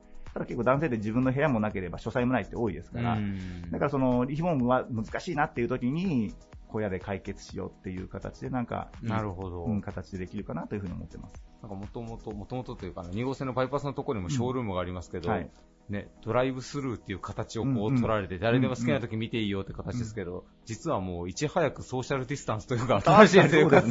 [0.46, 6.34] 結構男性で自分の部屋もなければ書斎もないって多いですから、うんだからそのリフォームは難しいなっていう時に、
[6.68, 9.64] 小屋で解決しようっていう形でなんかなるほど。
[9.64, 11.44] うん、形でできるかなというふうに思ってます。
[11.62, 15.50] なんかもともと、もともとというか、2号線のバイパスのところにもショールームがありますけど、はい
[15.90, 23.90] ね、ドライブスルーっていう形をこう取られて、誰でも好きな時見ていいよって形ですけど、実はもういち早くソーシャルディスタンスというか、 新しい生活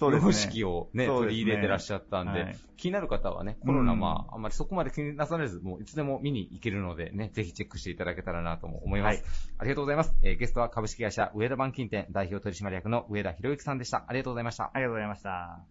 [0.00, 9.22] 様式をね、取り入れてらっしゃったんで、はい気になる方はね、コロナまあ、あんまりそこまで気になさらず、もういつでも見に行けるのでね、ぜひチェックしていただけたらなとも思います。
[9.22, 9.24] はい
[9.58, 10.16] ありがとうございます。
[10.22, 14.04] えーゲストは株式会社上田板金店代表取締役の上田博之さんでした。
[14.08, 14.72] ありがとうございました。
[14.74, 15.64] ありがとうございました。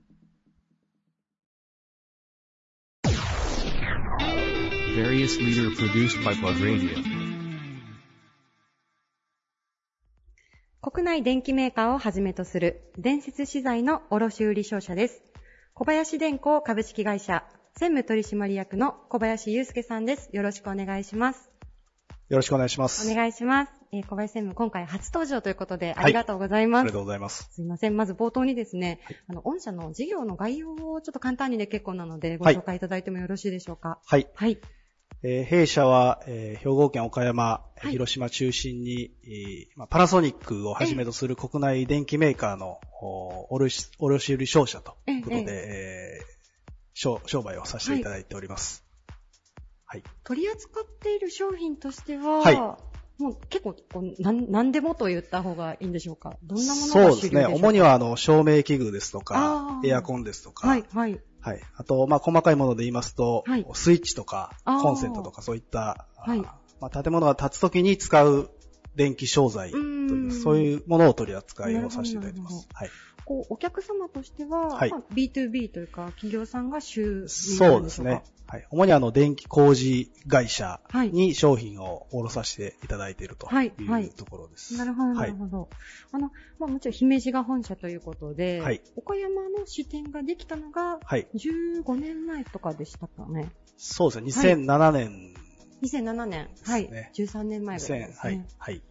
[4.95, 6.89] Various leader produced by Plug Radio.
[10.82, 15.23] 国内電機メーカーをはじめとする伝説資材の卸売商社です。
[15.73, 17.45] 小林電工株式会社
[17.77, 20.30] 専務取締役の小林祐介さんです。
[20.34, 21.49] よろしくお願いします。
[22.30, 23.10] よろしくお願いします。
[23.10, 23.71] お願いします。
[23.93, 26.82] えー小林専務、今回初登場ということでありがとうございます。
[26.82, 27.49] ありがとうございます。
[27.51, 27.97] すいません。
[27.97, 33.99] まず冒頭にですね、あの、御社の事業の概要をちょっと簡単にで結構なので、ごはい紹介いただいてもよろしいでしょうか？
[34.06, 34.27] はい。
[34.34, 34.58] はい。
[35.23, 46.31] えー弊社は、えー兵庫県岡山、はい広島中心に、えーまあ、パナソニックをはじめとする国内電機メーカーのお卸卸売商社ということで、えー
[46.93, 48.84] 商商売をさせていただいております。
[49.86, 50.03] はい。
[50.23, 52.55] 取り扱っている商品としては、はい
[53.21, 56.38] もう結構こうなん、なんでもと言った方がいいんでしょうか？
[56.43, 57.41] どんなものそうですね。
[57.43, 57.67] が主流でしょうか？
[57.67, 61.19] 主には、あの、照明器具ですとかエアコンですとか、はい、はい。
[61.41, 61.62] はい。
[61.75, 66.39] あと、まあ、細かいもので言いますと、はいスイッチとか、コンセントとか、そういった、はい
[66.80, 68.49] まあ、建物が建つときに使う
[68.95, 72.67] 電気商材とういう、んそういうものを取り扱いをさせていただいてます。
[72.73, 72.89] はい。
[73.32, 78.24] こう、お客様としては、はいまあ、B2B というか、企業さんが主そうですね。
[78.46, 78.67] はい。
[78.70, 84.76] 主にあの、電気工事会社はいに商品を卸させていただいているとはいはいいうところです。
[84.78, 85.38] なるほど、なはいる。
[85.38, 85.70] ほど。
[86.12, 91.26] あの、まあもちろん姫路が本社ということで、はい岡山の支店ができたのが、はい。
[91.34, 93.50] 15年前とかでしたかね。
[93.78, 94.56] そうですね。
[94.56, 95.34] 2007年
[95.84, 96.50] 2007年。
[96.65, 96.91] はい。
[96.91, 98.17] ね13年前ぐらいですね。
[98.17, 98.46] はい。
[98.58, 98.82] はい。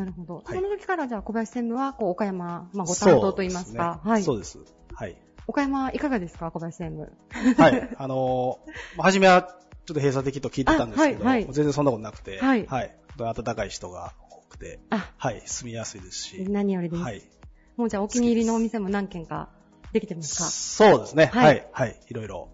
[0.00, 0.36] なるほど。
[0.36, 4.00] はいその時からじゃあ小林専務は、こう、岡山、まあご担当といいますか。
[4.02, 4.22] はい。
[4.22, 4.64] そうですね。
[4.94, 5.16] はい。
[5.46, 7.60] 岡山いかがですか小林専務？
[7.60, 7.96] はい。
[7.98, 12.96] あのー、まあ初めはちょっと閉鎖的と聞いてたんですけど、あはいはい全然そんなことなくて、はいはい。
[13.18, 15.42] 本当に温かい人が多くて、あ、はい。
[15.44, 17.02] 住みやすいですし、何よりです。
[17.02, 17.22] はい。
[17.76, 19.50] もうじゃあお気に入りのお店も何軒か
[19.92, 20.44] できてますか？
[20.44, 21.26] そうですね。
[21.26, 21.68] はいはい。
[21.72, 22.00] はい。
[22.08, 22.48] いろいろ、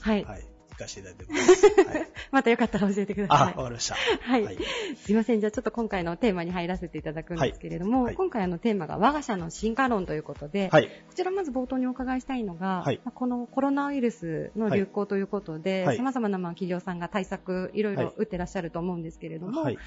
[0.00, 0.24] はい。
[0.24, 0.44] はい。
[0.82, 1.96] 行かせていただいてます。
[1.98, 2.08] はい。
[2.32, 3.46] またよかったら教えてくだあ、さい。
[3.56, 3.94] わかりました。
[3.94, 4.58] はいはい。
[4.96, 5.40] すいません。
[5.40, 10.86] じゃあちょっと今回のテーマに入らせていただくんですけれども、はいはい今回あのテーマが我が社の進化論ということで、はい。
[10.86, 19.78] こちらまず冒頭にお伺いしたいのが、このコロナウイルスの流行ということで、はい様々なまあ企業さんが対策いろいろはい打ってらっしゃると思うんですけれども、はい。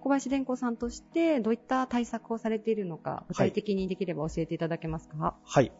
[0.00, 5.36] 小林電工さんとしてどういった対策をされているのか、具体的にできれば教えていただけますか？
[5.44, 5.72] はい。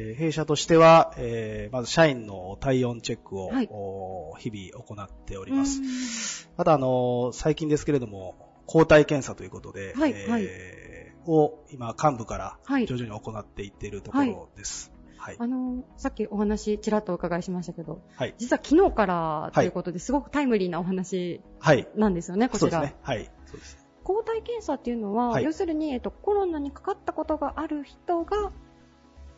[0.00, 6.48] えー弊社としては、えーまず社員の体温チェックを、はいお日々行っておおります。
[6.56, 14.92] また、あのー最近ですけれども、抗体検査ということで、はいえーを今、幹部からはい徐々に行っていっているところです。
[15.16, 15.36] はい。
[15.38, 18.34] あの、さっきお話ちらっとお伺いしましたけど、はい。
[18.38, 21.88] 実は昨日からということで、すごくタイムリーなお話はい。
[21.96, 22.70] なんですよね、こちら。
[22.70, 22.96] そうですね。
[23.02, 23.30] はい。
[23.46, 23.84] そうです。
[24.04, 28.52] 抗体検査っていうのは、はい要するに、えっと、コロナにかかったことがある人が、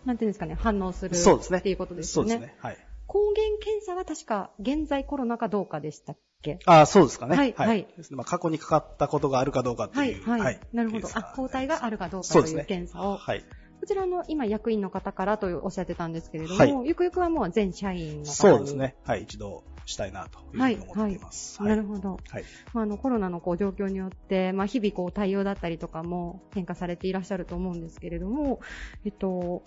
[0.04, 1.58] なんていうんですかね、反応するそうですね。
[1.58, 2.30] っていうことですよね。
[2.32, 2.58] そうですね。
[2.58, 2.78] はい。
[3.06, 6.58] 抗原検査は確か、現在コロナかどうかでしたっけ？
[6.64, 7.36] あそうですかね。
[7.36, 10.28] はいはいですねまあ、過去にかかったことがあるかどうかってはい、いう。
[10.28, 10.60] はい。
[10.72, 11.08] なるほど。
[11.12, 12.64] あ、抗体があるかどうかという。
[12.64, 13.16] 検査を。
[13.16, 13.44] はい。
[13.80, 18.26] こちらの今役員の方からとおっしゃってたんですけれども、はいゆくゆくはもう全社員の方に。
[18.26, 18.94] そうですね。
[19.04, 19.22] はい。
[19.22, 21.62] 一度したいなというふうに思っています。
[21.62, 22.18] なるほど。
[22.28, 22.44] はい。
[22.72, 28.60] まあ、あのコロナのこう状況によって、まあ、日々こう対応だったりとかも変化されていらっしゃると思うんですけれども、
[29.04, 29.62] えっと、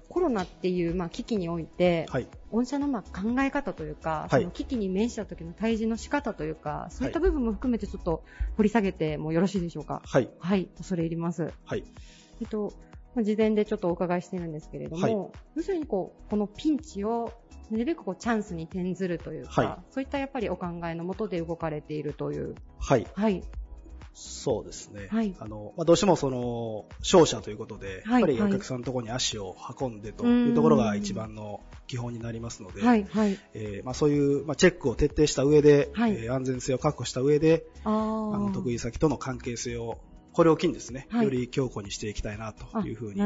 [0.00, 2.28] こうコロナっていうまあ危機において、はい。
[2.50, 8.24] 御社のまあ考え方というか、はいその危機に面した時の対峙の仕方というか、そういったはい部分も含めてちょっと
[8.56, 10.02] 掘り下げてもよろしいでしょうか？
[10.04, 10.30] はい。
[10.38, 11.52] はい、恐れ入ります。
[11.64, 11.84] はい。
[12.40, 12.72] えっと、
[13.14, 15.12] まあ事前でちょっとお伺いしてるんですけれども、はい
[15.56, 17.32] 要するにこう、このピンチを
[17.70, 22.54] なるべくこうチャンスに転ずるというか、はいそういったやっぱりお考えのもとで動かれているという。
[22.78, 23.06] はい。
[23.14, 23.42] はい。
[24.14, 25.08] そうですね。
[25.10, 25.34] はい。
[25.40, 28.50] あの、まあ、どうしてもその、商社ということで、はいやっぱりはい。
[28.50, 33.38] お客さんのところに足を運んでというところが一番の基本になりますので、はい、はい。
[33.54, 36.12] えーまあ、そういう、まあ、チェックを徹底した上で、はい。
[36.12, 39.98] えー安全性を確保した上で、あの、得意先との関係性を、
[40.34, 41.24] これを機にですね、はい。
[41.24, 43.20] より強固にしていきたいなというふうに、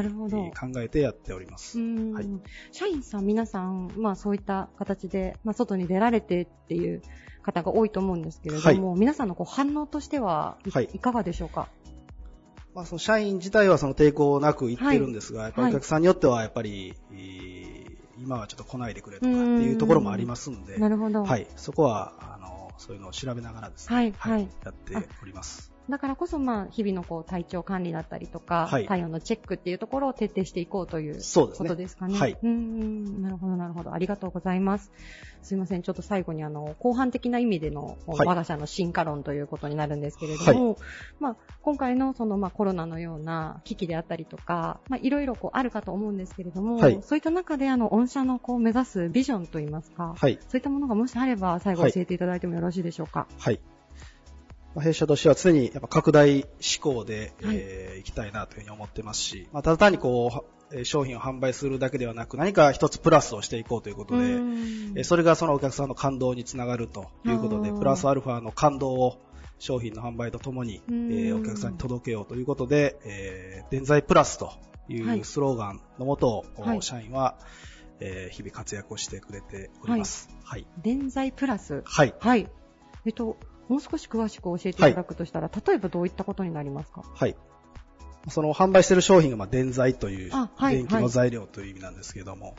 [0.51, 1.79] 考えてやっております。
[1.79, 2.29] はい。
[2.71, 7.01] 社員さん、皆さん、まあそういった形で、まあ外に出られてっていう
[7.41, 10.87] 方が多いと思うんですけれども、皆さんのこう反応としてはい,、はい。
[10.99, 11.67] かがでしょうか？
[12.75, 17.79] まあ、その社員自体はその抵抗なく言ってるんですが、やっぱりお客さんによってはやっぱり、えー
[18.21, 21.23] 今はちょっと来ないでくれとかっていうところもありますんで、なるほど。
[21.23, 24.49] はい、そこは、あの、そういうのを調べながらですね、はいはい。
[24.65, 24.93] やって
[25.23, 25.68] おります。
[25.89, 31.47] だからこそ、まあ、日々のこう体調管理だったりとか、はい体温のチェックっていうところを徹底していこうというこ。
[31.47, 32.17] とですかね。
[32.17, 32.37] はい。
[32.41, 33.93] うーん、なるほど、なるほど。
[33.93, 34.91] ありがとうございます。
[35.41, 35.81] すいません。
[35.81, 40.77] ちょっと最後にあの、後半的な意味での、はい我が社の進化論ということになるんですけれども、
[41.19, 50.37] まあ、今回のその、まあ、コロナのような危機であったりとか、まあ、いろいろこうあるかと思うんですけれども、はいそういった中であの、御社のこう目指すビジョンといいますか、はい。
[50.41, 53.27] そういったものがもしあれば、最後はい教えていただいてもよろしいでしょうか？
[53.39, 53.59] はい。
[54.75, 64.15] まあ弊社としては常にやっぱ拡大志向で、はいえーいきたいなというふうに思ってますし、まあ、ただ単にこう商品を販売するだけではなく、何か一つプラスをしていこうということ
[64.93, 69.19] で、それがそのお客さんの感動につながるということでプラスアルファの感動を
[69.57, 74.53] 商品の販売とともに、えうんーお客さんに届けようということで、えー、電材プラスと
[74.87, 77.37] いはいうスローガンのもと、はい社員は、
[77.99, 80.29] えー日々活躍をしてくれております。
[80.45, 80.65] はい。
[80.81, 81.81] 電材プラス。
[81.85, 82.15] はい。
[82.19, 82.49] はい。
[83.05, 83.37] えっと、
[83.69, 87.03] もう少し詳しく教えていただくとしたら、例えばどういったことになりますか？
[87.13, 87.35] はい。
[88.27, 92.55] その販売している商品がまあ電材というあはい電気の材料という意味なんですけれども、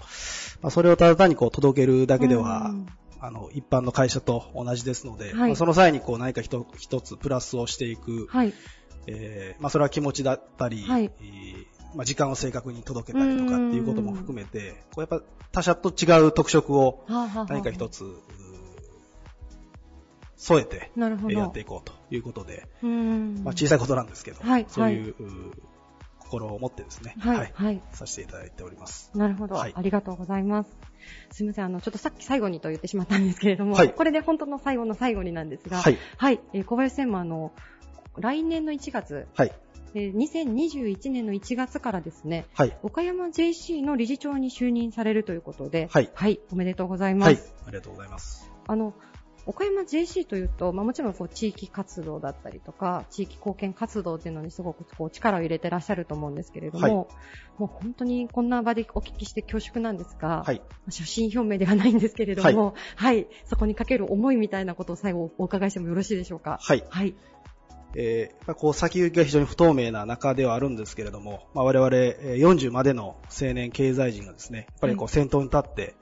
[0.63, 2.87] まあ、それをただ単にこう届けるだけではうん。
[3.23, 5.49] あの、一般の会社と同じですので、はい。
[5.49, 8.55] まあその際にこう何か一一つプラスをしていく、はい。
[9.07, 11.05] えーまあそれは気持ちだったり、はい。
[11.05, 15.21] えーまあ時間を正確に届けたりとかっていうことも含めて、こうやっぱ
[15.53, 17.05] 他社と違う特色を
[17.49, 18.05] 何か一つ、
[20.41, 21.33] 添えてなるほど。
[21.33, 22.67] えーやっていこうということで。
[22.83, 25.15] まあ小さいことなんですけど、はいそういう、
[26.19, 27.53] 心を持ってですね、はい。
[27.53, 27.83] はい。
[27.93, 29.11] させていただいております。
[29.15, 30.71] なるほど、はいありがとうございます。
[31.31, 35.99] すみません、あの、ちょっとさっき最後にと言ってしまったんですけれども、はいこれで本当の最後の最後になんですが、はい。
[36.17, 37.53] はい、えー小林専務、あの、
[38.17, 39.53] 来年の1月、はい。
[39.95, 42.79] えー2021年の1月からですね、はい。
[42.83, 47.29] 岡山 JC の理事長に就任されるということで、はいおめでとうございます。
[47.29, 47.43] はい。
[47.67, 48.51] ありがとうございます。
[48.67, 48.95] あの、
[49.47, 57.07] 岡山 JC というと、まあ、もちろんこう地域活動だったりとか、地域貢献活動っていうのにすごくこう力を入れてらっしゃると思うんですけれども、はい
[57.59, 60.63] もう本当にこんな場でお聞きして恐縮なんですが、はい。
[60.89, 66.59] 写真表明ではないんですけれども、はい、そこにかける思いみたいなことを最後お伺いしてもよろしいでしょうか？
[66.63, 66.83] はい。
[66.89, 67.15] はい。
[67.95, 75.95] えーこう先行きが非常に不透明な中ではあるんですけれども、まあ、我々えー40までの青年経済人がですね、やっぱりこう先頭に立って、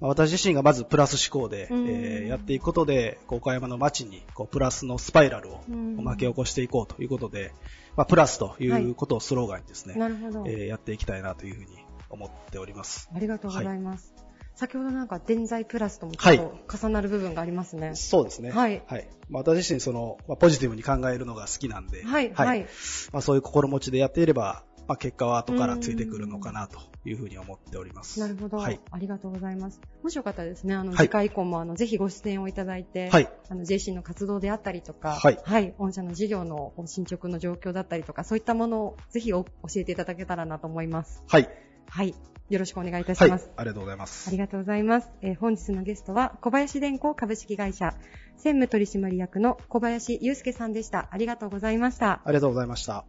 [0.00, 7.52] まあ私自身がまずプラス思考で、うんえーやっていくことで、岡山の街にこうプラスのスパイラルをうん巻き起こしていこうということで、
[7.96, 10.44] まあ、プラスということをスローガンにですね、なるほど。
[10.46, 13.10] えーやっていきたいなというふうに思っております。
[13.14, 14.23] ありがとうございます。
[14.56, 17.94] 先ほどなんか、電材プラスともちょっと重なる部分がありますね。
[17.94, 18.50] そうですね。
[18.50, 18.82] はい
[19.28, 22.66] まあ、私自身その、まあ、ポジティブに考えるのが好きなんで、はい、はい。
[23.12, 28.20] まあ、そういう心持ちでやっていれば、まあ、結果は後からついてくるのかなというふうに思っております。
[28.20, 28.80] なるほど、はい。
[28.90, 29.80] ありがとうございます。
[30.02, 33.28] もしよかったらですね、あの、はい次回以降も、あの、ぜひご出演をいただいて、はい。
[33.48, 41.22] あの、JC の活動であったりとか、はい御社の事業の進捗の状況だったりとか、そういったものをぜひお教えていただけたらなと思います。
[41.28, 41.48] はい。
[41.94, 42.12] はい。
[42.50, 43.30] よろしくお願いいたしはい。
[43.30, 43.48] ます。
[43.56, 44.28] ありがとうございます。
[44.28, 45.10] ありがとうございます。
[45.22, 47.94] えー本日のゲストは、小林電工株式会社、
[48.36, 51.08] 専務取締役の小林祐介さんでした。
[51.12, 52.20] ありがとうございました。
[52.24, 53.04] ありがとうございました。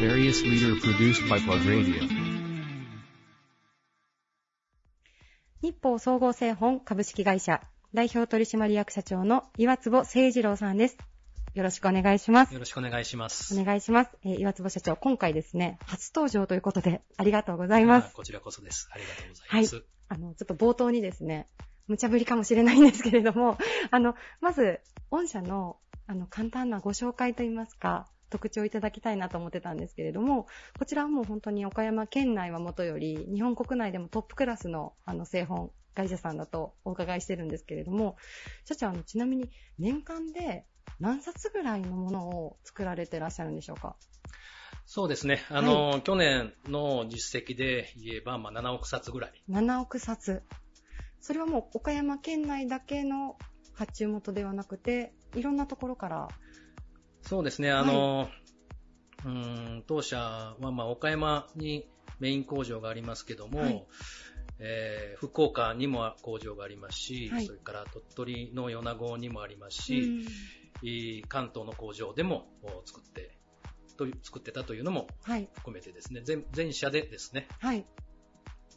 [0.00, 2.08] Various leader produced by Plug Radio.
[5.60, 7.60] 日報総合製本株式会社、
[7.92, 10.96] 代表取締役社長の岩坪誠二郎さんです。
[11.54, 12.52] よろしくお願いします。
[12.52, 13.58] よろしくお願いします。
[13.58, 14.10] お願いします。
[14.24, 18.08] えー岩坪社長、今回ですね、初登場ということで、ありがとうございます。
[18.08, 18.88] あこちらこそです。
[18.92, 19.84] ありがとうございます。
[20.08, 21.46] あの、ちょっと冒頭にですね、
[21.86, 23.56] 無茶ぶりかもしれないんですけれども、
[23.92, 38.16] あの、まず、御社の、あの、簡単なご紹介といいますか、特徴をいただきたいなと思ってたんですけれども、こちらはもう本当に岡山県内はもとより、日本国内でもトップクラスの、あの、製本会社さんだとお伺いしてるんですけれども、
[38.64, 40.66] 社長、あの、ちなみに年間で
[41.00, 43.96] 何冊ぐらいのものを作られてらっしゃるんでしょうか？
[44.86, 45.42] そうですね。
[45.50, 49.42] あの、去年の実績で言えば、まあ、7億冊ぐらい。
[49.48, 50.42] 7億冊。
[51.20, 53.38] それはもう岡山県内だけの
[53.72, 56.28] 発注元ではなくて、いろんなところから？
[57.22, 57.70] そうですね。
[57.72, 58.28] あの、
[59.24, 61.88] うーん当社は、まあ、岡山に
[62.20, 63.86] メイン工場がありますけども、はい
[64.58, 70.26] えー福岡にも工場がありますし、はいそれから鳥取の米子にもありますし、いい
[71.28, 73.36] 関東の工場でもお作って、
[73.96, 75.48] と作ってたというのもはい。
[75.54, 77.86] 含めてですね、全全社でですね、はい。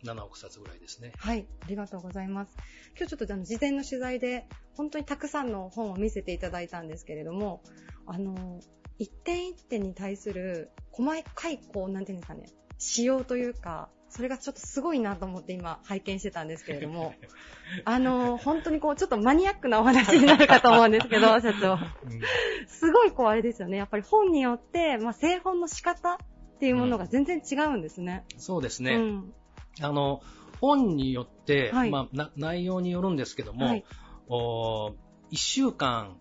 [0.04, 1.12] 7億冊ぐらいですね。
[1.18, 1.48] はい。
[1.62, 2.56] ありがとうございます。
[2.96, 7.64] 今日ちょっとあの事前の取材で、本当にたくさんの本を見せていただいたんですけれども、
[8.06, 8.60] あの、
[9.00, 17.14] 一点一点に対する細かい、こう、なんていうんですかね、仕様というか、それがちょっとすごいなと思って今拝見してたんですけれども、
[17.86, 21.78] あの、本当にこう、ちょっとマニアックなお話になるかと思うんですけど、 社長。
[22.68, 23.78] すごいこうあれですよね。
[23.78, 26.18] やっぱり本によって、まあ、製本の仕方っ
[26.60, 28.24] ていうものが全然違うんですね。
[28.38, 28.96] そうですね。
[28.96, 29.34] うん。
[29.82, 30.22] あの、
[30.62, 33.86] 本によって、はいまあな、内容によるんですけども、はい
[34.30, 34.90] お
[35.32, 36.18] 1週間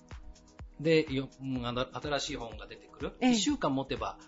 [0.80, 3.16] でよ、新しい本が出てくる。
[3.20, 4.18] ええ1週間持てば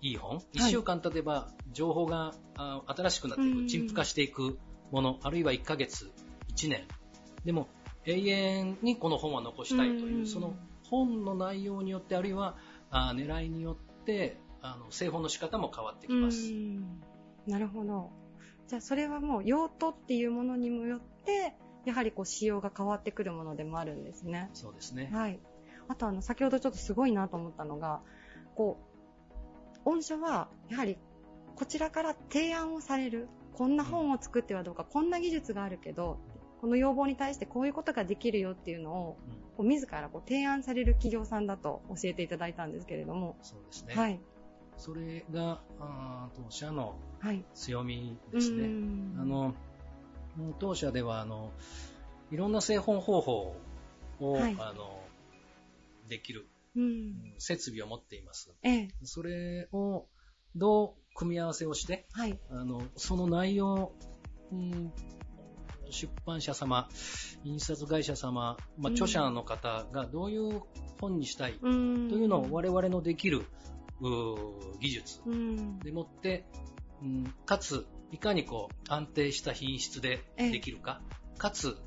[0.00, 4.58] いい本？1週間経てば情報があ新しくなっていうんく、陳腐化していく
[4.90, 6.12] もの、あるいは1ヶ月、
[6.54, 6.86] 1年。
[7.44, 7.68] でも、
[8.04, 12.56] 永遠にこの本は残したいというう、んその本の内容によって、あるいは
[12.90, 16.52] あ狙いによって、あの製本の仕方も変わってきます。
[16.52, 17.00] うん
[17.46, 18.10] なるほど。
[18.66, 21.54] じゃあそれはもう用途っていうものにもよって、
[21.86, 24.50] やはりこう仕様が変わってくるものでもあるんですね。
[24.52, 25.10] そうですね。
[25.12, 25.40] はい。
[25.88, 28.02] あとあの、先ほどちょっとすごいなと思ったのが、
[28.54, 28.87] こう、
[29.96, 30.98] 御社は、やはり、
[31.56, 33.28] こちらから提案をされる。
[33.54, 36.18] こんな本を作ってはどうか、こんな技術があるけど、
[36.60, 43.94] この要望に対してこういうことができるよっていうのを、うんこう自らこう提案される企業さんだと教えていただいたんですけれども、そうですね。
[43.96, 44.20] はい。
[44.76, 47.44] それが、あー当社のはい。
[47.54, 48.66] 強みですね。
[48.66, 49.54] うんあの、
[50.38, 51.50] うん当社では、あの、
[52.30, 53.56] いろんな製本方法
[54.20, 55.00] を、はいあの、
[56.08, 56.80] できる、う。
[56.80, 58.52] うんん設備を持っています。
[58.62, 58.88] ええ。
[59.04, 60.06] それを
[60.56, 62.38] どう組み合わせをして、はい。
[62.50, 63.92] あの、その内容、
[64.52, 64.92] うん
[65.90, 66.88] 出版社様、
[67.44, 70.62] 印刷会社様、まあ、うん著者の方がどういう
[71.00, 72.10] 本にしたいとうん。
[72.10, 73.46] いうのを我々のできる
[74.80, 75.78] 技術うん。
[75.80, 76.44] でもって、
[77.02, 81.00] うんかつ、いかにこう安定した品質でできるか、
[81.38, 81.78] かつ、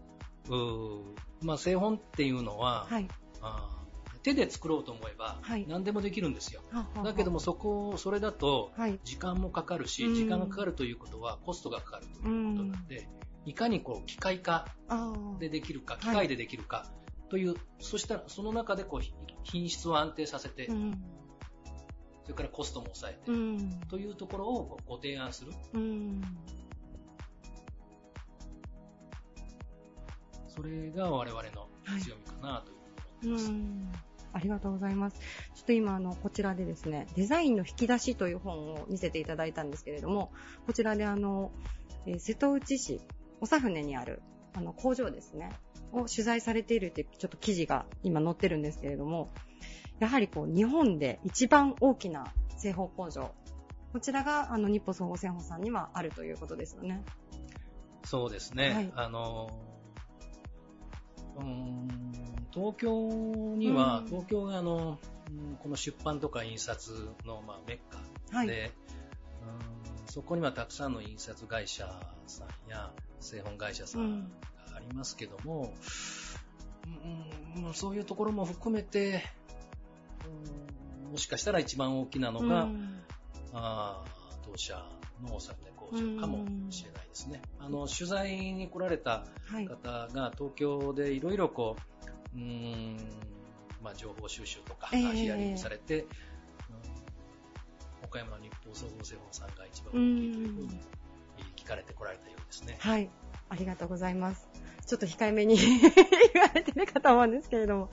[0.49, 1.01] うー
[1.41, 3.07] まあ、製本っていうのは、はい。
[3.41, 3.80] あー
[4.23, 6.61] 手で作ろうと思えばはい何でもできるんですよ。
[7.03, 8.99] だけども、そこ、それだとはい。
[9.03, 13.07] 時間もかかるし、うん時間がかかるということはコストがかかるということなので、
[13.45, 14.67] いかにこう機械化。
[15.39, 16.91] でできるか、い機械でできるか
[17.29, 19.13] という、そしたらその中でこうひ
[19.43, 20.91] 品質を安定させて、うん。
[22.23, 23.79] それからコストも抑えて、うん。
[23.89, 25.53] というところをご提案する。
[25.73, 26.21] うん。
[30.47, 31.67] それが我々の
[31.99, 32.63] 強みかな
[33.21, 34.10] というふうに思っています。
[34.31, 34.37] うん。
[34.37, 35.19] ありがとうございます。
[35.55, 40.31] ちょっと今、あの、こちらでですね、デザインの引き出しという本を見せていただいたんですけれども、
[40.65, 41.51] こちらであの、
[42.05, 43.01] えー瀬戸内市、
[43.41, 44.21] 長船にある、
[44.53, 45.51] あの、工場ですね、
[45.91, 49.29] を取材されているっていうちょっと記事が今載ってるんですけれども、
[49.99, 53.33] やはりこう、日本で一番大きな製法工場、
[53.93, 57.03] こちらが、あの、日本総合製法さんにはあるということですよね。
[58.05, 58.69] そうですね。
[58.69, 59.49] はいあの、
[61.37, 62.10] うーん
[62.53, 62.91] 東京
[63.57, 64.99] には、うん東京があの、
[65.29, 67.93] うんこの出版とか印刷の、まあ、メッ
[68.31, 68.47] カはい。
[68.47, 68.71] で、
[69.41, 71.87] うんそこにはたくさんの印刷会社
[72.27, 72.91] さんや
[73.21, 74.27] 製本会社さんが
[74.75, 75.73] ありますけども、
[77.55, 79.23] うんうんそういうところも含めて、
[81.05, 82.99] うんもしかしたら一番大きなのが、うん
[83.53, 84.85] あー当社
[85.21, 87.41] のお酒工場かもしれないですね。
[87.59, 89.67] あの取材に来られたはい。
[89.67, 91.81] 方が東京でいろいろこう、
[92.35, 92.97] うーん、
[93.83, 96.07] まあ、情報収集とか、ええヒアリングされて、うん
[98.11, 100.79] 岡山日報総合製本さんが一番大きいというふうに
[101.55, 102.75] 聞かれてこられたようですね。
[102.79, 103.09] はい。
[103.47, 104.49] ありがとうございます。
[104.85, 105.55] ちょっと控えめに
[106.33, 107.89] 言われてるかと思うんですけれども。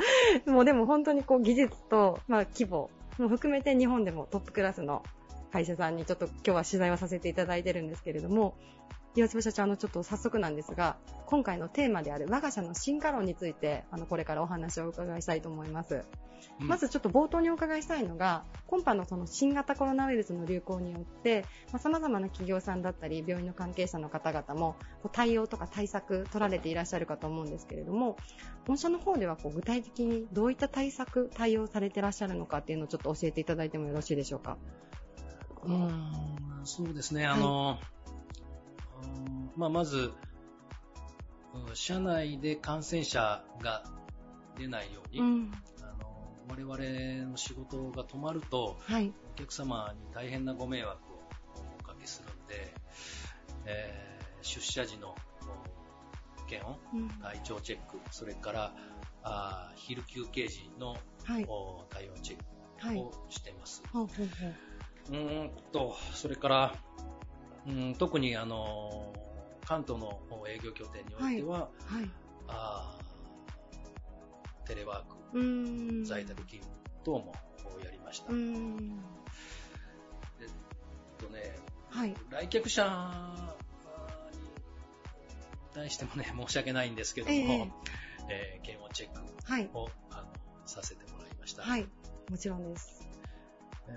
[0.47, 5.05] もうでも本当にこう技術と、まあ規模も含めて日本でもトップクラスの
[5.53, 8.57] 会社さんにちょっと今日は取材をさせていただいてるんですけれども、
[9.19, 10.97] 岩坪社長、あのちょっと早速なんですが、
[11.27, 15.95] 今回のテーマである我が社の進化論について、あのこれからお話をお伺いしたいと思います。
[15.95, 16.03] うん
[16.61, 28.17] まずちょっと冒頭にお伺いしたいのが、今般のその新型コロナウイルスの流行によって、まあ、様々な企業さんだったり、病院の関係者の方々も、こう対応とか対策取られていらっしゃるかと思うんですけれども、
[28.69, 34.59] 御社の方ではこう具体的にどういった対策、対応されていらっしゃるのかっていうのをちょっと教えていただいてもよろしいでしょうか？
[35.65, 37.98] うーんそうですね、あの、うん
[39.57, 40.13] まあ、まず、
[41.55, 43.83] うん社内で感染者が
[44.59, 45.53] 出ないように、うん。
[45.83, 49.13] あの我々の仕事が止まると、はい。
[49.33, 51.23] お客様に大変なご迷惑を
[51.81, 52.73] おかけするんで、
[53.67, 55.17] えー出社時の
[56.41, 58.73] お検温、うん体調チェック、それから
[59.25, 61.45] あー昼休憩時の、はい。
[61.49, 62.97] お体温チェッはい。
[62.97, 63.83] クをしています。
[66.15, 66.75] それから、
[67.67, 69.13] うん特にあの
[69.65, 72.11] 関東の営業拠点においては、はい。
[72.49, 76.05] あーテレワーク、うーん。
[76.05, 77.33] 在宅勤務等も
[77.85, 78.33] やりました。
[78.33, 79.01] うーん。
[80.41, 80.49] えっ
[81.19, 81.55] とね、
[81.91, 82.15] はい。
[82.31, 82.85] 来客者
[84.33, 84.39] に
[85.75, 87.71] 対してもね、 申し訳ないんですけども、ええ
[88.31, 89.71] えー検温チェックはい。
[89.73, 90.29] をあの
[90.67, 91.63] させてもらいました。
[91.63, 91.89] はい。
[92.31, 93.07] もちろんです。
[93.89, 93.97] えー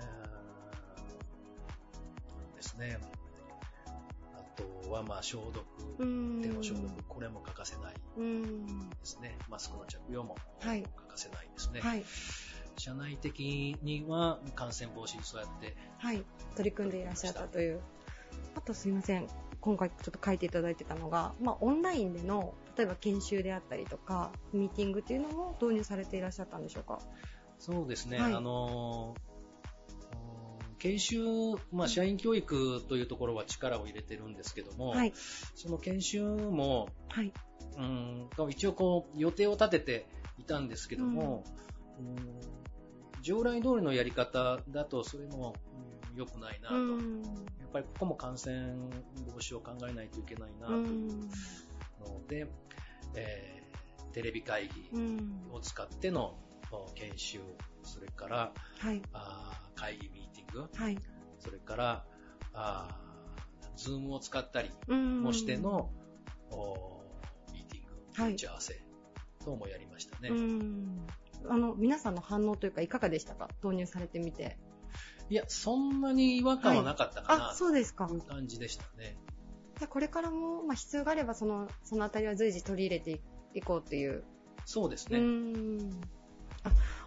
[2.56, 2.98] ですね。
[4.58, 5.64] あとは、まあ、消毒。
[5.98, 6.04] 手
[6.48, 8.00] の消毒、これも欠かせないで。
[9.02, 9.38] すね。
[9.48, 11.80] マスクの着用もはい欠かせないですね。
[11.80, 12.04] はい。
[12.78, 16.24] 社内的には感染防止にそうやって、はい。
[16.56, 17.80] 取り組んでいらっしゃったという。
[18.54, 19.26] あとすいません。
[19.60, 26.98] 今回ちょっと書いていただいてたのが、まあ、オンラインでの、例えば研修であったりとか、ミーティングっていうのも導入されていらっしゃったんでしょうか？
[27.58, 29.31] そうですね、はいあのー
[30.82, 31.18] 研修、
[31.70, 35.12] まあ、社員教育というところは力を入れてるんですけども、はい。
[35.54, 37.32] その研修も、はい。
[37.78, 40.06] うん、一応こう予定を立てて
[40.38, 41.44] いたんですけども、
[41.98, 42.16] うん
[43.22, 45.54] 従来通りのやり方だとそれも
[46.10, 47.22] うん良くないなと、やっうん。
[47.72, 48.74] ぱりここも感染
[49.28, 50.76] 防止を考えないといけないなとう。
[50.78, 52.48] いうんので、
[53.14, 53.62] えー
[54.12, 55.42] テレビ会議うん。
[55.52, 56.34] を使っての
[56.96, 57.38] 研修、
[57.84, 59.02] それから、はい。
[59.12, 60.98] あー会議ミーティング、はい。
[61.38, 62.04] それから、
[62.54, 65.90] あーズームを使ったりうんもしての、
[66.50, 67.02] お
[67.52, 68.80] ミーティング、はい打ち合わせ
[69.44, 70.28] 等もやりましたね。
[70.28, 71.06] うん。
[71.48, 73.48] あの、皆さんの反応というか、いかがでしたか？
[73.64, 74.58] 導入されてみて。
[75.30, 78.18] いや、そんなに違和感はなかったかな、あ、そうですかとい。
[78.18, 79.16] う感じでしたね。
[79.78, 83.20] じゃあこれからも、まあ、必要があれば、その、そのあたりは随時取り入れて
[83.54, 84.18] いこうっていう。
[84.18, 84.24] う
[84.66, 85.18] そうですね。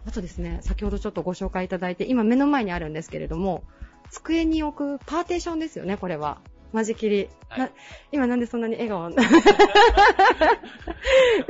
[0.06, 3.64] あ、あとですね、先ほどちょっとご紹介いただいて、今目の前にあるんですけれども、
[4.12, 6.40] 机に置くパーテーションですよね、これは。
[6.74, 7.30] 間仕切り。
[7.48, 7.70] はいな
[8.12, 9.10] 今なんでそんなに笑顔？
[9.16, 9.18] こ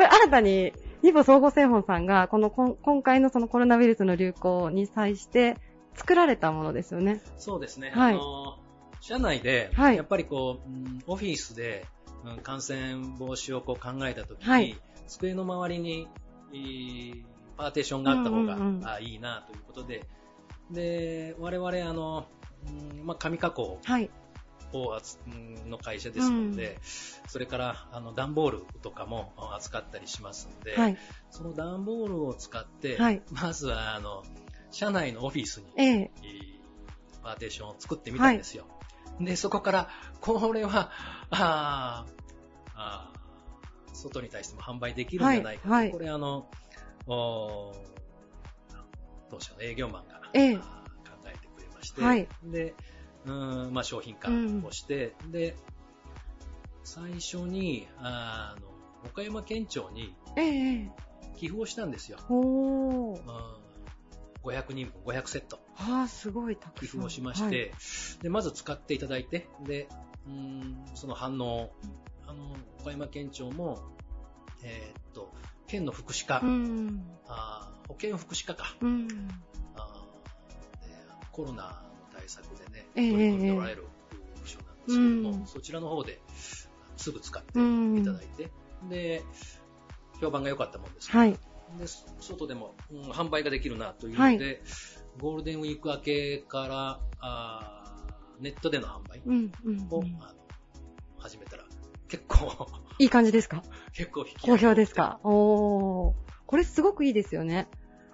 [0.02, 5.58] れ新たに、ニボ総合製本さんが、この今回のそのコロナウイルスの流行に際して
[5.96, 7.22] 作られたものですよね。
[7.38, 7.92] そうですね。
[7.94, 8.58] はいあの、
[9.02, 11.86] 社内で、はいやっぱりこう、うんオフィスで、
[12.24, 14.78] うん感染防止をこう考えたときに、はい
[15.08, 16.08] 机の周りに、
[16.52, 16.58] い
[17.10, 17.26] い
[17.58, 18.88] パーテーションがあった方が、うんうんうん。
[18.88, 20.06] あいいなということで、
[20.72, 22.28] で、我々、あの、
[22.68, 24.10] うんまあ、紙加工はい。
[24.74, 26.80] を扱うんの会社ですので、
[27.28, 30.98] それから、あの、段ボールとかも扱ったりしますので、はい。
[31.30, 33.22] その段ボールを使って、はい。
[33.32, 34.24] まずは、あの、
[34.72, 36.12] 社内のオフィスに、ええ。
[37.24, 38.66] パーテーションを作ってみたんですよ。
[39.20, 39.90] で、そこから、
[40.20, 40.92] これは、
[41.30, 45.86] あーあー外に対しても販売できるんじゃないかと、はい。
[45.86, 45.92] はい。
[45.92, 46.50] これあの、
[47.08, 47.76] おー。
[49.30, 50.58] 当社の営業マンが、ええ。
[50.58, 50.64] 考
[51.26, 52.28] えてくれまして、はい。
[52.44, 52.76] で、
[53.26, 55.56] うーんまあ、商品化をして、で、
[56.84, 58.68] 最初に、あの、
[59.10, 60.92] 岡山県庁にええええ。
[61.38, 62.18] 寄付をしたんですよ。
[62.30, 63.20] おー。
[63.20, 63.66] うん。
[64.44, 65.60] 500人分、500セット。
[65.74, 66.80] はあ、すごいたくさん。
[66.82, 67.74] 寄付をしまして、
[68.22, 69.90] で、まず使っていただいて、で、
[70.28, 71.72] うーん、その反応、
[72.28, 73.80] あの、岡山県庁も、
[74.64, 75.34] えーっと、
[75.68, 76.46] 県の福祉課、はい。
[76.46, 77.04] うん。
[77.28, 79.08] あー保健福祉課か、うん。
[81.32, 81.70] コロナの
[82.14, 83.84] 対策でね、ええ取り組んでおられる
[84.42, 86.22] 部署なんですけども、うんそちらの方で
[86.96, 88.50] すぐ使ってうんいただいて、
[88.90, 89.22] で、
[90.22, 91.32] 評判が良かったもんですからはい。
[91.34, 91.40] で、
[92.22, 94.62] 外でも、うん販売ができるなというので、
[95.20, 99.52] ゴールデンウィーク明けから、あーネットでの販売うん。
[99.66, 99.88] うん。
[99.92, 100.36] を、うんあの
[101.20, 101.64] 始めたら、
[102.08, 102.68] 結構、
[103.00, 103.64] いい感じですか？
[103.94, 105.20] 結構引き好評ですか？
[105.24, 106.14] おー。
[106.46, 107.68] これすごくいいですよね。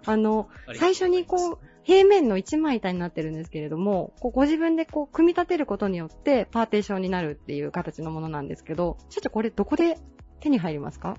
[0.06, 9.98] あのあ最初にこう、平面の一枚板になってるんですけれども、こうご自分でこう、組み立てることによって、パーテーションになるっていう形のものなんですけど、社長これどこで
[10.40, 11.18] 手に入りますか？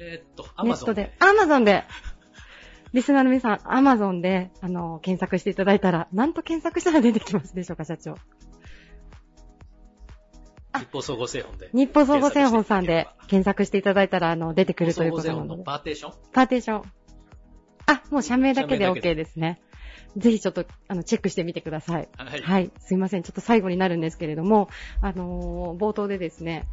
[0.00, 1.40] えーっと、アネットでマゾンで。。
[1.40, 1.84] アマゾンで。
[2.92, 8.14] リスナーの皆さん、アマゾンで、あの、検索していただいたら、なんと検索したら出てきますでしょうか、社長。
[10.76, 11.70] あ日報総合製本で。
[11.72, 15.62] 日報総合製本さんで検検索していただいたら、あの、出てくるということなので。
[15.64, 16.12] パーテーション？
[16.32, 16.82] パーテーション。
[17.86, 19.60] あ、もう社名だけで OK ですね。
[20.16, 22.08] ぜひちょっと、あの、チェックしてみてください。
[22.16, 22.40] はい。
[22.40, 22.70] はい。
[22.80, 23.22] すいません。
[23.22, 24.68] ちょっと最後になるんですけれども、
[25.02, 26.66] あのー冒頭でですね、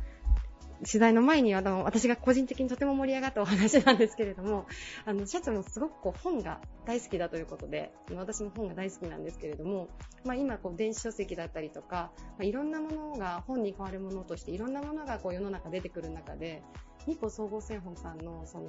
[0.86, 4.66] 取材の前に、あの、私が個人的にとても盛り上がったお話なんですけれども、
[5.06, 9.90] あの、社長もすごくこう本が大好きだということで、私も本が大好きなんですけれども、
[10.24, 16.64] まあ今こう電子書籍だったりとか、まあ、いろんなものが本に変わるものとしていろんなものがこう世の中出てくる中で、
[17.06, 18.68] 日光総合製本さんのその、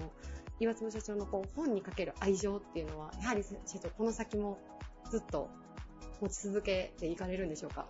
[0.61, 4.59] 岩坪社長のこう本にかける愛情っていうのは、やはり社長この先も
[5.11, 5.51] ずっと
[6.21, 7.87] 持ち続けていかれるんでしょうか？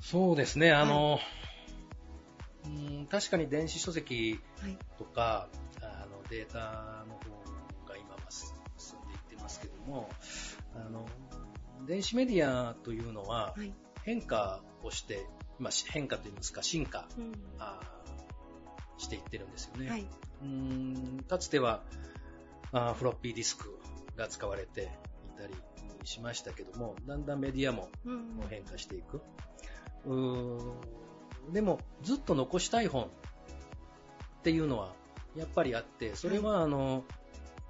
[0.00, 1.18] そうですね、あの、
[2.68, 4.78] うん確かに電子書籍はい。
[4.98, 5.48] とか、
[5.80, 10.08] あのデータの方が今は進んでいってますけども、
[10.74, 11.06] あの、
[11.86, 13.72] 電子メディアというのははい。
[14.04, 15.26] 変化をして、
[15.58, 17.32] まあ、し変化といいますか、進化うん。
[17.58, 19.88] あーしていってるんですよね。
[19.88, 20.06] はい。
[20.42, 21.82] うんかつては
[22.72, 23.78] あーフロッピーディスク
[24.16, 25.54] が使われていたり
[26.04, 29.22] しましたけども、だんだんメディアもうん変化していく。
[30.04, 30.72] うー
[31.52, 33.06] でも、ずっと残したい本っ
[34.42, 34.92] ていうのは
[35.36, 37.04] やっぱりあって、それはあの、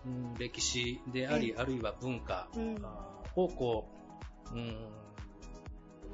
[0.06, 2.48] うん歴史であり、あるいは文化
[3.34, 3.88] をこ
[4.52, 4.76] う、うん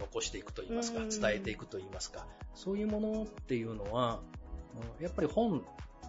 [0.00, 1.08] 残していくといいますか、うん。
[1.08, 4.20] 伝えていくといいますか、そういうものっていうのは、
[4.98, 5.64] うんやっぱり本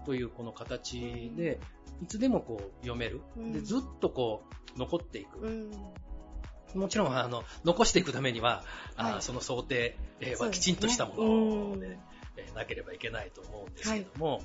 [0.05, 1.59] というこの形で、
[2.01, 3.21] いつでもこう読める。
[3.37, 3.51] うん。
[3.51, 4.43] でずっとこ
[4.75, 5.69] う残っていく。
[6.76, 6.82] うん。
[6.82, 8.63] もちろん、あの、残していくためには、
[8.95, 9.97] はいその想定
[10.39, 11.97] はきちんとしたもうんので、
[12.38, 14.41] えーなければいけないと思うんですけども、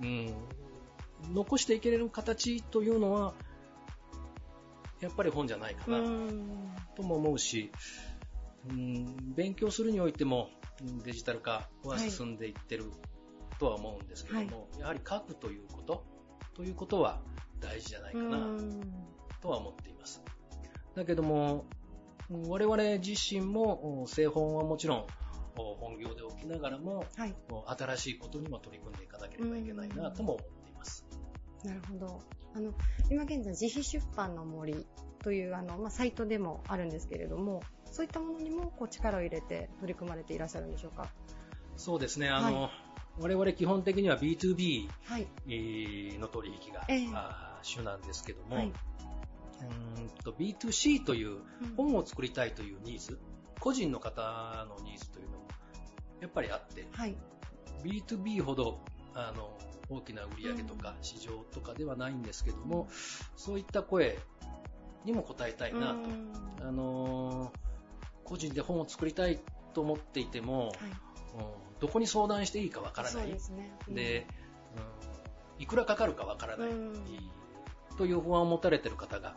[0.00, 0.34] うん、
[1.32, 3.34] 残していけれる形というのは、
[5.00, 6.76] やっぱり本じゃないかうな、ん。
[6.96, 7.70] とも思うし、
[8.68, 10.50] うん、勉強するにおいても
[10.80, 12.90] うんデジタル化は進んでいってる
[13.58, 16.04] とは思うんですけども、やはり書くということ
[16.54, 17.20] ということは、
[17.60, 18.46] 大事じゃないかな
[19.40, 20.22] とは思っています。
[20.96, 21.66] だけども、
[22.48, 25.06] 我々自身も製本はもちろん
[25.54, 27.34] 本業で起きながらも、はい、
[27.78, 31.06] 新しいことにも取り組んでいかなければいけないなとも思っています。
[31.64, 32.20] なるほど。
[32.54, 32.72] あの、
[33.10, 34.86] 今現在自費出版の森
[35.22, 41.08] というあの、まあ、サイトでもあるんですけれども、そういったものにもこう力を入れて取り組まれていらっしゃるんでしょうか？
[41.76, 42.28] そうですね。
[42.30, 42.70] あの、はい。
[43.18, 44.88] 我々基本的には B2B
[46.18, 48.72] の取引が、えー、主なんですけども、はい、
[49.60, 51.38] うんと B2C という
[51.76, 53.18] 本を作りたいというニーズ、うん、
[53.60, 55.48] 個人の方のニーズというのも
[56.20, 57.16] やっぱりあって、はい、
[57.84, 58.80] B2B ほど
[59.14, 59.56] あの
[59.88, 62.88] 大きな売り上げとか市場とかではないんですけども、うん、
[63.36, 64.18] そういった声
[65.04, 67.52] にも応えたいなと、うん、あの
[68.24, 69.38] 個人で本を作りたい
[69.72, 70.74] と思っていても、はい、
[71.80, 73.26] どこに相談していいかわからない。
[73.88, 74.26] で、ね。
[75.56, 76.70] うん、いくらかかるかわからない、
[77.96, 79.36] という不安を持たれている方が、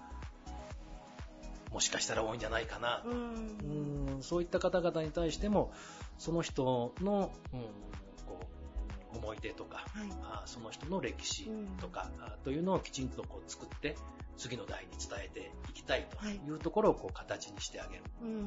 [1.71, 3.01] もしかしたら多いんじゃないかな。
[3.03, 3.09] と。
[3.09, 4.17] うん。
[4.21, 5.71] そういった方々に対しても、
[6.17, 7.59] その人の、うん
[8.25, 8.39] こ
[9.13, 11.49] う思い出とか、はい、あその人の歴史
[11.81, 13.95] とか、うん、というのをきちんとこう作って、
[14.37, 16.39] 次の代に伝えていきたいとい。
[16.49, 18.03] うところをこう形にしてあげる。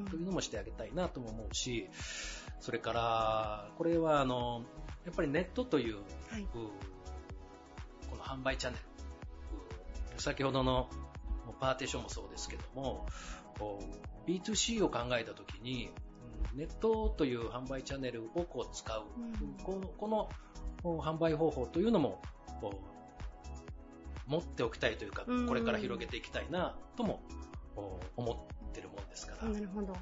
[0.09, 1.89] というのもしてあげたいなとも思うし、
[2.61, 4.63] それから、これはあの、
[5.05, 5.97] やっぱりネットという、
[6.31, 6.71] はい、こ
[8.17, 8.79] の販売チャンネ
[10.15, 10.89] ル、先ほどの
[11.63, 13.07] パーテーションもそうですけども、
[14.27, 15.93] B2C を考えたときに、
[16.57, 19.05] ネットという販売チャンネルをこう使う、
[19.41, 20.09] うん、このこ
[20.83, 22.21] の販売方法というのも
[24.27, 27.23] 持っておきたいというか、これから広げていきたいなとも
[28.17, 29.49] 思ってるもんですから。
[29.49, 29.97] なるほど。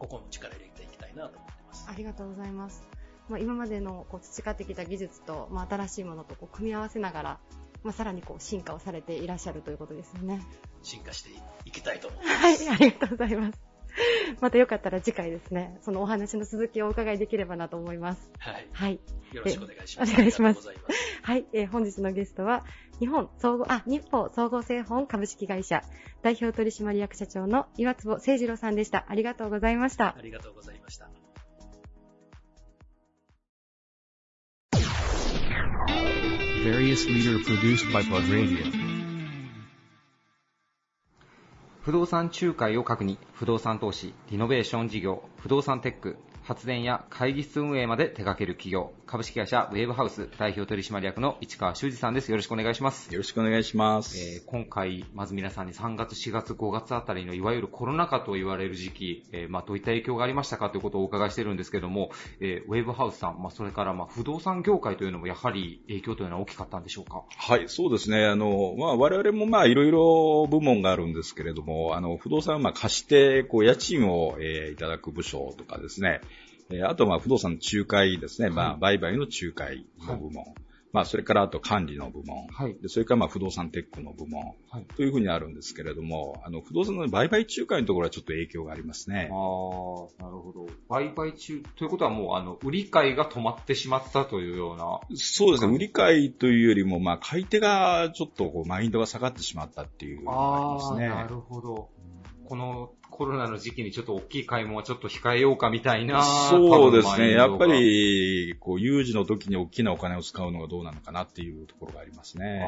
[0.00, 1.86] ここも力入れていきたいなと思ってます。
[1.88, 2.82] ありがとうございます。
[3.28, 7.40] まあ、今までのこう培ってきた技術と、まあ、新しいものとこう組み合わせながら、
[7.82, 10.42] まあ、さらにこう進化をされていらっしゃるということですよね。
[10.82, 11.30] 進化して
[11.64, 12.38] いきたいと思います。
[12.38, 13.70] はい、ありがとうございます。
[14.40, 18.30] またよかったら次回ですね、そのお話の続きをお伺いできればなと思います。
[18.38, 18.68] はい。
[18.72, 19.00] はい。
[19.32, 20.12] よろしくお願いします。
[20.12, 20.68] お願いします。
[21.22, 22.64] はい、えー、本日のゲストは、
[22.98, 25.82] 日本総合、あ、日報総合製本株式会社
[26.22, 29.06] 代表取締役社長の岩坪誠二郎さんでした。
[29.08, 30.16] ありがとうございました。
[30.16, 31.08] ありがとうございました。
[36.62, 38.58] Various leader produced by Plug Radio.
[41.82, 46.18] 不動産仲介を確認不動産投資、リノベーション事業、不動産テック、
[46.50, 52.32] 発電や会議室運営まで手掛ける企業、株式会社ウェーブハウス代表取締役の市川修司さんです。
[52.32, 53.12] よろしくお願いします。
[53.12, 54.18] よろしくお願いします。
[54.18, 67.22] えー、今回、まず皆さんに3月、4月、5月あたりのいわゆるコロナ禍と言われる時期、えー、まあ、どういった影響がありましたかということをお伺いしてるんですけども、えー、ウェーブハウスさん、まあ、それからまあ不動産業界というのもやはり影響というのは大きかったんでしょうか？
[67.28, 68.26] はい、そうですね。
[68.26, 76.20] あの、まあ、我々もまあ、いろいろ部門があるんですけれども、あの、不動産をまあ貸して、こう、家賃を、えー、いただく部署とかですね、
[76.72, 80.44] えあとは不動産の仲介ですね、はい、まあ、売買の仲介の部門。
[80.44, 80.54] はい、
[80.92, 82.46] まあ、それからあと管理の部門。
[82.48, 82.76] はい。
[82.80, 84.54] で、それからまあ、不動産テックの部門。
[84.70, 84.86] はい。
[84.96, 89.30] というふうにあるんですけれども、あの、不動産の売買仲介のところはちょっと影響がありますね。
[89.32, 90.66] ああ、なるほど。
[90.88, 95.00] 売買中、ということはもう、あの、売り買いが止まってしまったというような。
[95.16, 95.74] そうですね。
[95.74, 101.08] 売り買いというよりも、まあ、買い手がちょっとこう、マインドが下がってしまったっていうのがありますね。
[101.08, 101.90] なるほど。
[102.50, 106.22] このコロナの時期にちょっと大きい買い物はちょっと控えようかみたいな。
[106.22, 107.32] そうですね。
[107.32, 112.62] やっぱり、こう、有事の時に大きなお金を使うのがどうなのかなっていうところがありますね。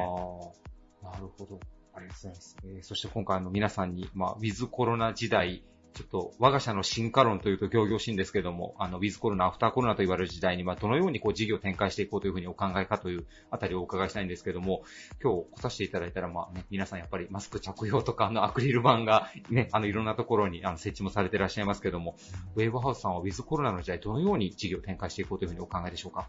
[1.03, 1.61] ああ、なるほど。
[1.95, 2.57] ありがとうございます。
[2.64, 5.64] えー、そして今回の皆さんに、まあ、ウィズコロナ時代、
[5.95, 14.82] ちょっと我が社の進化論というと行々しいんですけども、あの、ウィズコロナ、アフターコロナと言われる時代に、まあ、どのようにこう事業を展開していこうというふうにお考えかというあたりをお伺いしたいんですけども、
[15.22, 22.16] 今日来させていただいたら、まあね、皆さんやっぱりマスク着用とか、あの、アクリル板がね、あの、いろんなところにあの設置もされていらっしゃいますけども、
[22.57, 26.26] ウェーブハウスさんはウィズコロナの時代、どのように事業を展開していこうというふうにお考えでしょうか？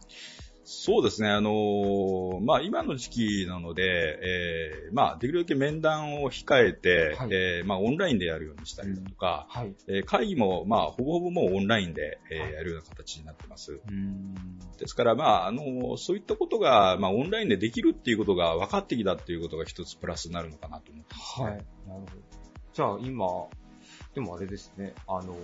[0.66, 3.84] そうですね、あのー、まあ、今の時期なので、
[4.22, 13.80] えー、まあ、できるだけ面談を控えて、はい、えー、まあ、オンラインでやるようにしたりだとか、うんはい、え会議も、まあ、ほぼほぼもうオンラインで、えやるような形になってます。
[14.78, 21.54] ですから、まあ、あのそういったことが、まあ、オンラインでできるっていうことが分かってきたっていうことが一つプラスになるのかなと思ってます、ね、はい。
[21.56, 22.06] なるほど。
[22.74, 23.28] じゃあ、今、
[24.14, 25.36] でもあれですね、あの、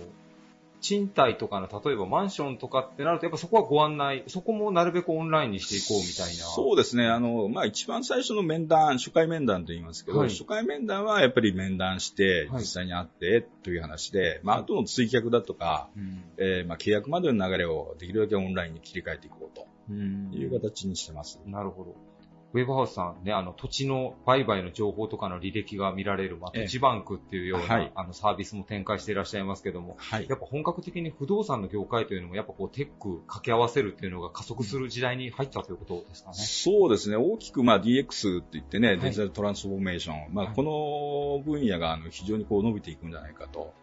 [0.80, 6.44] 賃貸とかの、例えばマンションとかってなると、やっぱそこはご案内、そこもなるべくオンラインにしていこうみたいな。
[6.44, 7.06] そうですね。
[7.06, 21.40] あの、まあ、一番最初の面談、初回面談と言いますけど、はい、初回面談はやっぱり面談して、実際に会ってという話で、はい、まあ、あとの追客だとか、うん、えー、まあ、契約までの流れをできるだけオンラインに切り替えていこうという形にしてます。
[21.46, 22.09] なるほど。
[22.52, 36.36] ウェブハウスさんね、あの、土地の売買の情報とかの履歴が見られる、まあ、土地バンクっていうような、はい、あの、サービスも展開していらっしゃいますけども、はい、やっぱ本格的に不動産の業界というのも、やっぱこう、テック掛け合わせるっていうのが加速する時代に入ったということですかね。
[36.36, 37.16] そうですね。
[37.16, 43.74] 大きく、まあ、DX って言ってね、デジタルトランスフォーメーション、まあ、この分野が、あの、非常にこう、伸びていくんじゃないかと。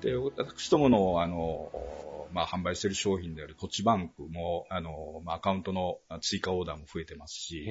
[0.00, 1.72] で、私どもの、あの、
[2.32, 7.64] まあ、販売している商品である土地バンクも、あの、まあ、アカウントの追加オーダーも増えてますし、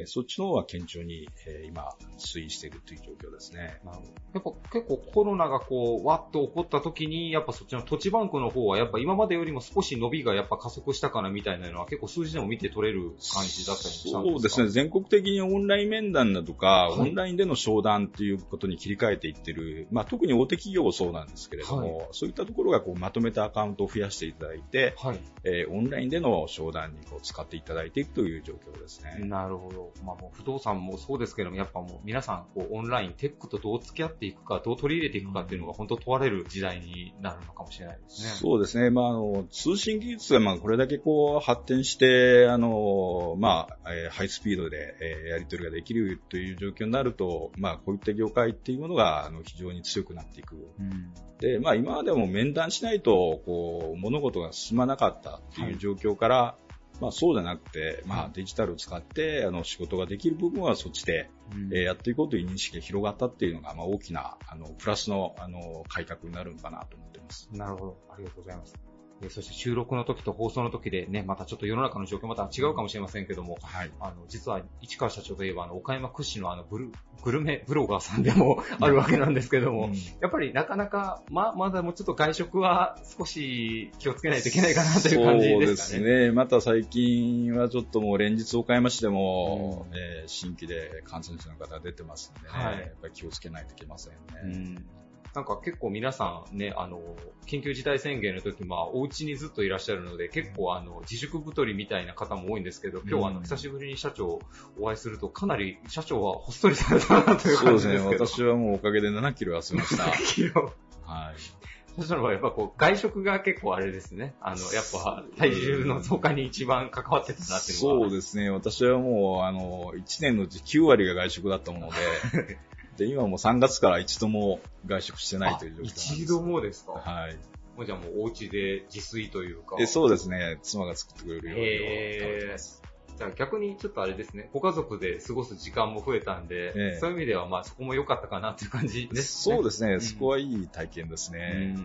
[0.00, 3.80] えー、そっちの方は堅調に、えー、今、推移しているという状況ですね。
[3.84, 4.08] なるほど。
[4.34, 14.68] やっぱ結構コロナがこう、わっと起こった時に、やっぱそっちの土地バンクの方は、やっぱ今までよりも少し伸びがやっぱ加速したかなみたいなのは結構数字でも見て取れる感じだったりしたんですかそうですね。
[14.68, 29.18] 全国的にオンライン面談だとか、はい、オンラインでの商談っていうことに切り替えていってる、まあ、特に大手企業もそうなんですけれども、はい、そういったところがこうまとめたアカウントを増やしていただいて、はい、えー、オンラインでの商談にこう使っていただいていくという状況ですね。
[29.26, 29.92] なるほど。
[30.04, 38.28] まあ、もう不動産もそうですけども、やっぱもう皆さんこうオンライン、テックとどう付き合っていくか、どう取り入れていくかっていうのが本当問われる時代になるのかもしれないですね。
[38.30, 38.90] そうですね。
[38.90, 50.56] まあ、あの、通信技術がまあこれだけこう発展して、あの、まあ、えー、ハイスピードで、えー、やり取りができるという状況になると、まあ、こういった業界っていうものが、あの、非常に強くなっていく。
[50.78, 56.67] うん、で、まあ、今までも面談しないと、こう、物事が進まなかったっていう状況から、はい、
[57.00, 67.48] まあ、そうじゃなくて、まあ、デジタルを使って、あの、仕事ができる部分はそっちで、うん、えー、やっていこうという認識が広がったっていうのが、まあ、大きな、あの、プラスの、あの、改革になるのかなと思ってます。
[67.52, 67.98] なるほど。
[68.10, 68.74] ありがとうございます。
[69.20, 76.92] えそして収録の時と放送の時でね、またちょっと世の中の状況また違うかもしれませんけども、はい、あの、実は市川社長といえば、あの、岡山屈指のあの、ブル、
[77.22, 85.66] グルメブロガーさんでもあるわけなんですけども、うん、やっぱりなかなか、ま、まだもうちょっと外食は少し気をつけないといけないかなという感じですかね。
[85.66, 86.32] そうですね。
[86.32, 94.18] また最近はちょっともう連日岡山市でも、うん、えー、新規で感染者の方出てますんでね、はい、やっぱり気をつけないといけませんね。
[94.42, 94.86] うん
[95.34, 97.00] なんか結構皆さんね、あの、
[97.46, 104.40] 緊急事態宣言の時、まあ、お家にずっといらっしゃるので、結構あの、自粛太りみたいな方も多いんですけど、今日あの、久しぶりに社長
[104.78, 110.04] お会いすると、かなり社長はほっそりされたなという感じですそうですね、私はもうおかげで7キロ痩せました。
[110.10, 110.72] 7キロ
[111.04, 112.02] はい。
[112.02, 114.34] 社長の場合、やっぱこう、外食が結構あれですね。
[114.40, 118.06] あの、やっぱ、体重の増加に一番関わってたなっていうのは。
[118.06, 118.50] そうですね。
[118.50, 122.58] 私はもう、あの、1年のうち9割が外食だったもので、
[122.98, 126.14] で、今もう3月から一度も外食してないという状況です。
[126.14, 126.92] 一度もですか？
[126.92, 127.36] はい。
[127.76, 129.76] もうじゃあもうお家で自炊というか。
[129.78, 130.58] えそうですね。
[130.62, 132.82] 妻が作ってくれる料理を食べてます。
[133.16, 139.56] じゃあ逆にちょっとあれですね、ご家族で過ごす時間も増えたんで、えそういう意味ではまあそこも良かったかなっていう感じですね。
[139.56, 141.76] そうですね、うん、そこはいい体験ですね。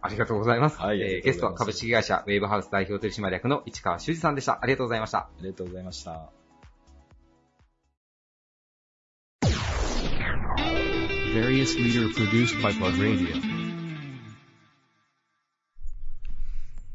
[0.00, 0.78] ありがとうございます。
[0.78, 4.60] はい、えー、ゲストは株式会社ウェーブハウス代表取締役の市川修司さんでした。
[4.62, 5.18] ありがとうございました。
[5.18, 6.37] ありがとうございました。
[11.34, 13.36] Various leader produced by Plug Radio.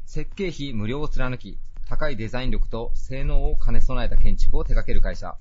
[0.06, 1.58] 設計費無料を貫き、
[1.88, 5.36] 高いデザイン力と性能を兼ね備えた建築を手掛ける会社、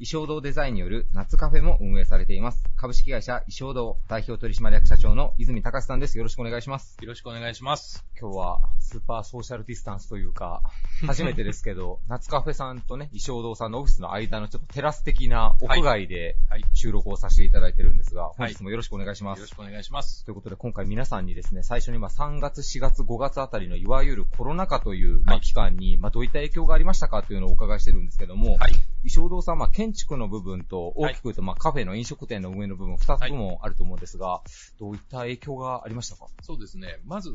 [0.00, 2.62] 衣装堂デザインによる夏カフェも運営されています。
[2.76, 6.16] 株式会社衣装堂代表取締役社長の泉隆さんです。
[6.18, 6.96] よろしくお願いします。
[7.00, 8.04] よろしくお願いします。
[8.16, 10.62] 今日はスーパーソーシャルディスタンスというか、
[11.04, 16.36] 初めてですけど、 夏カフェさんとね、衣装堂さんのオフィスの間のちょっとテラス的な屋外で
[16.74, 19.40] 収録をさせていただいてるんですが、本日もよろしくお願いします。
[19.40, 20.24] よろしくお願いします。
[20.24, 28.72] ということで今回皆さんにですね、最初にまあ3月、4月、5月あたりのいわゆるコロナ禍というまあ期間に、まあどういった影響がありましたかというのをお伺いしてるんですけども、はい、
[29.02, 34.42] 衣装堂さんは建築の部分と大きく言うと、まあ、カフェの飲食店の運営の部分、二つ部門あると思うんですが、
[34.78, 36.26] どういった影響がありましたか？
[36.42, 36.98] そうですね。
[37.04, 37.32] まず、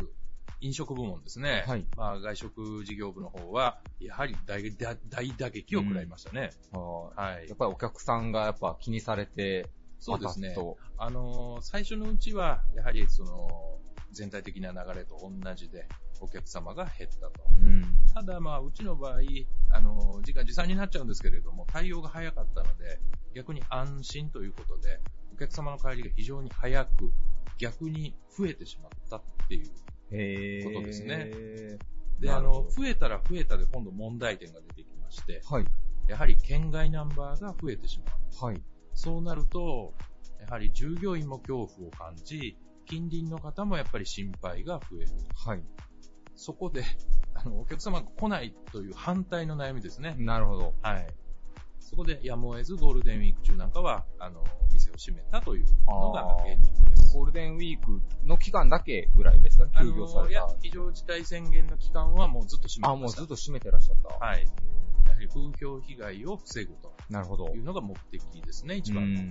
[0.60, 1.66] 飲食部門ですね。
[1.68, 1.86] はい。
[1.96, 4.64] まあ、外食事業部の方は、やはり大
[5.10, 6.52] 大打撃を食らいましたね。
[6.74, 7.48] うん、はい。
[7.50, 10.56] やっぱりお客さんがやっぱ気にされて、そうですね。
[10.98, 13.80] あの最初のうちは、やはりその、
[14.12, 15.88] 全体的な流れと同じで、
[16.24, 17.34] お客様が減ったと。
[17.62, 19.20] うん、ただ、まあ、うちの場合、
[19.72, 23.00] あの、時間持参になっちゃうんですけれども、対応が早かったので、
[23.36, 25.00] 逆に安心ということで、
[25.34, 27.12] お客様の帰りが非常に早く、
[27.60, 31.32] 逆に増えてしまったっていうことですね。
[32.20, 35.66] で、あの、増えたら増えたで今度問題点が出てきまして、はい、
[36.08, 38.46] やはり県外ナンバーが増えてしまう。
[38.46, 38.64] はい、
[38.94, 39.94] そうなると、
[40.40, 45.12] やはり従業員も恐怖を感じ、近隣の方もやっぱり心配が増える。
[45.36, 45.64] はい。
[46.36, 46.84] そこで、
[47.36, 50.16] あの、お客様が来ないという反対の悩みですね。
[50.18, 50.74] なるほど。
[50.82, 51.08] はい。
[51.80, 57.16] そこでやむを得ずゴールデンウィーク中なんかは、あの、店を閉めたというのが現状です。
[57.18, 59.66] ゴールデンウィークの期間だけぐらいですか？
[59.66, 60.30] ね、休業された。
[60.30, 62.90] いや、非常事態宣言の期間はもうずっと閉めてました。
[62.92, 64.26] あ、もうずっと閉めてらっしゃった。
[64.26, 64.46] はい。
[65.06, 66.94] やはり風評被害を防ぐと。
[67.10, 67.48] なるほど。
[67.54, 69.22] いうのが目的ですね、一番の。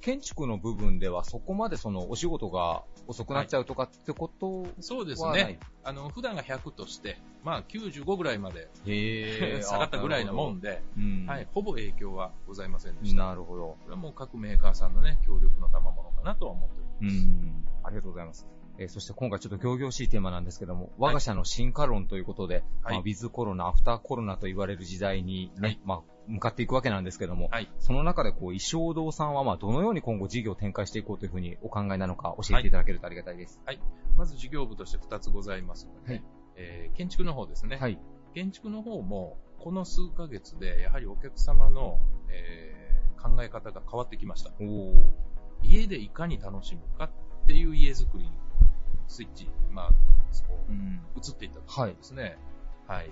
[0.00, 5.58] 建築の部分ではそこまでそのお仕事が遅くなっちゃうとかってことは、はい、そうですね。
[5.82, 8.68] あの、普段が100として、まあ95ぐらいまで
[9.62, 10.82] 下がったぐらいなもんで、
[11.26, 13.24] はい、ほぼ影響はございませんでした。
[13.24, 13.62] なるほど。
[13.62, 17.26] これはもう各メーカーさんのね、協力の賜物かなとは思っております。
[17.26, 17.66] うん。
[17.82, 18.46] ありがとうございます。
[18.78, 33.60] えー、そして今回ちょっと行々しいテーマなんですけども、我が社の進化論ということで、はい、まあ、ウィズコロナ、アフターコロナと言われる時代にね、はい、まあ、向かっていくわけなんですけども、はい、その中でこう、衣装堂さんはまあ、どのように今後事業を展開していこうというふうにお考えなのか教えていただけるとありがたいです。
[33.64, 33.80] はい。
[34.16, 36.24] まず事業部として2つございますので、はい、
[36.56, 37.76] えー、建築の方ですね。
[37.76, 37.98] はい。
[38.34, 41.98] 建築の方も、この数ヶ月で、やはりお客様の、
[42.30, 44.52] えー、考え方が変わってきました。
[45.62, 47.10] 家でいかに楽しむかっ
[47.46, 48.30] ていう家づくりに
[49.08, 49.90] スイッチ、まあ、
[50.30, 52.38] そう、うん、移っていったところですね。
[52.86, 52.98] はい。
[52.98, 53.10] はい。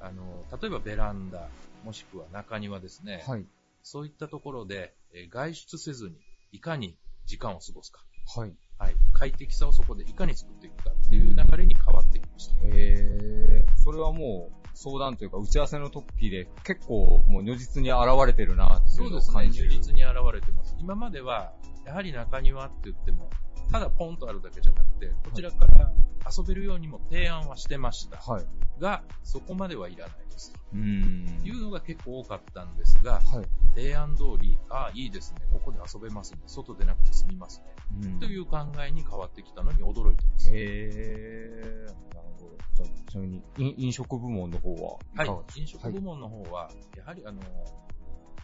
[0.00, 1.48] あの、例えばベランダ、
[1.84, 3.24] もしくは中庭ですね。
[3.26, 3.46] はい。
[3.82, 6.16] そういったところで、え外出せずに、
[6.52, 8.04] いかに時間を過ごすか。
[8.36, 8.54] はい。
[8.78, 8.96] はい。
[9.12, 12.54] 快適さをそこでいかに作っていくかっていう流れに変わってきました。
[12.66, 13.66] へえ。
[13.76, 19.70] それはもう、相談というか打ち合わせの時で結構もう如実に現れてるなっていうのを感じる。
[19.70, 19.94] そうですね。
[19.94, 20.76] 如実に現れてます。
[20.78, 21.54] 今までは、
[21.86, 23.30] やはり中庭って言っても、
[23.70, 25.92] ただポンとあるだけじゃなくて、こちらから
[26.36, 28.18] 遊べるようにも提案はしてました。
[28.18, 28.46] はい、
[28.80, 30.60] が、そこまではいらないですと。
[30.74, 33.44] うんいうのが結構多かったんですが、はい、
[33.74, 37.62] 提案通り、ああ、いいですね、ここで遊べますね、外でなくて済みます
[38.00, 40.50] ね、という考えに変わってきたのに驚いてます。
[40.52, 42.14] へー。
[42.14, 42.56] なるほど。
[42.74, 47.40] じゃあ、ちなみに飲食部門の方ははい、飲食部門の方は、やはりあの、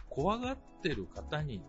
[0.09, 1.63] 怖がってる方に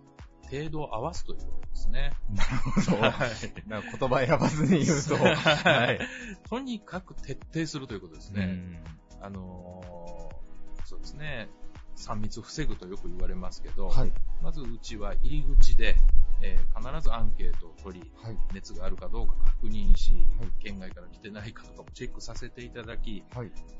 [0.51, 2.13] 程度を合わすということですね。
[2.31, 2.97] なるほど。
[2.97, 5.17] はい、言葉選ばずに言うと。
[5.17, 5.99] はい。
[6.49, 8.83] とにかく徹底するということですね。
[9.21, 11.49] あのー、そうですね。
[11.97, 15.97] 3密防ぐとよく言われますけど、はい、まずうちは入り口で、
[16.43, 23.25] えー、必ずアンケートを取り、はい、熱があるかどうか確認し、はい、県外から来てないかとかもチェックさせていただき、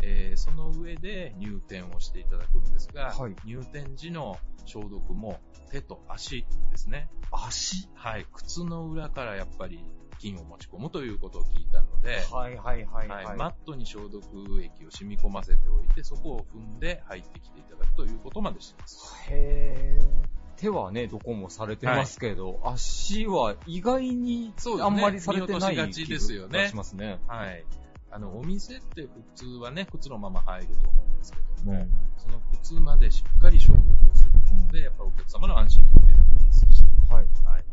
[0.03, 3.13] えー、その上で入店をしていただくんですが、
[3.45, 5.41] 入店時の消毒も
[5.71, 7.11] 手と足ですね。
[7.31, 7.89] 足？
[7.95, 8.27] はい。
[8.33, 9.85] 靴の裏からやっぱり
[10.19, 13.37] 菌を持ち込むということを聞いたので、はいはいはい、はい、はい。
[13.37, 14.25] マットに消毒
[14.63, 19.15] 液を染み込ませておいて、そこを踏んで入ってきていただくということまでしてます。
[19.31, 20.34] へー。
[20.57, 27.19] 手はね、どこもされてますけど、はい、足は意外にあんまりされてない気がしますね。
[27.27, 27.65] はい。
[28.11, 37.27] あの、お店って普通はね、靴のまま入ると思うんですけども、うん、その靴までしっかり消毒をするので、やっぱお客様の安心感も得られますし、はい。
[37.45, 37.64] はい。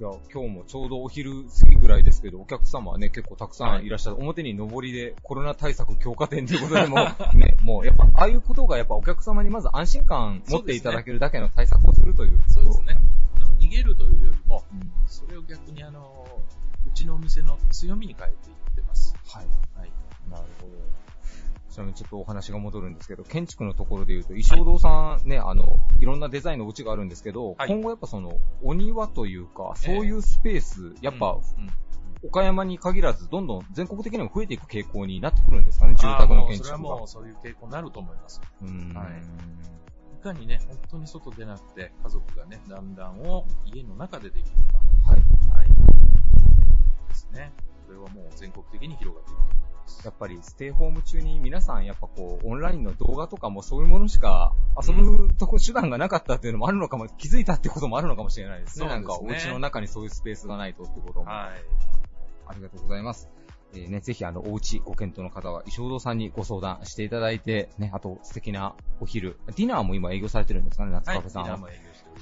[0.00, 4.16] いや、今日もちょうどお昼過ぎぐらいですけど、お客様はね、結構たくさんいらっしゃる。
[4.16, 6.96] はい、表に上りでコロナ対策強化店ということでも、
[7.34, 12.42] ね、もうやっぱ、ああいうことがやっぱお客様にまず安心感持っていただけるだけの対策をするという。
[12.48, 12.98] そうですね。
[13.36, 16.26] あの逃げるというよりも、うん、それを逆にあの、
[16.88, 19.14] うちのお店の強みに変えていってます。
[19.28, 19.46] はい。
[19.78, 19.92] はい。
[20.28, 21.03] なるほど。
[21.74, 25.64] ちなみにちょっとお話が戻るんですけど、建築のところで言うと、衣装堂さんね、あの、
[25.98, 31.36] いろんなデザインのお家があるんですけど、はい、今後やっぱその、お庭というか、そういうスペース、やっぱ、
[32.22, 36.76] 岡山に限らず、どんどん全国的にも増えていく傾向になってくるんですかね、住宅の建築が。
[36.76, 38.40] それはもうそういう傾向になると思います。
[38.62, 38.94] うん。
[38.94, 39.06] はい。
[40.20, 45.10] いかにね、本当に外出なくて、家族がね、だんだんを家の中でできるか。
[45.10, 45.22] はい。
[45.50, 45.68] はい。
[47.08, 47.52] ですね。
[47.88, 49.63] これはもう全国的に広がっていくと。
[50.04, 54.52] やっぱりステイホーム中に皆さんやっぱこう、オンラインの動画とかもそういうものしか
[54.86, 58.86] 遊ぶとこ、手段がなかったっていうのもあるのかも、気づいたってこともあるのかもしれないですね。
[58.86, 61.26] すねなんかお家の中にそういうスペースがないとってことも。
[61.26, 61.48] はい。
[62.46, 63.28] ありがとうございます。
[63.74, 71.58] えー、ね、ぜひあの、お家ご検討の方は、石堂さんにご相談していただいて、ね、あと素敵なお昼、ディナーも今営業されてるんですかね、夏カフェさんは。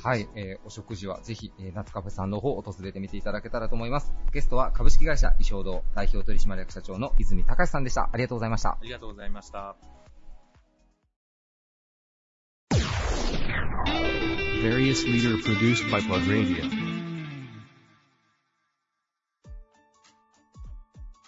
[0.03, 4.13] はい、えー、お食事はぜひ、えー、夏カフェさんの方を訪れてみていただけたらと思います。
[4.33, 8.11] ゲストは株式会社衣装堂代表取締役社長の泉隆さんでした。
[8.13, 8.71] ありがとうございました。
[8.71, 9.77] ありがとうございました。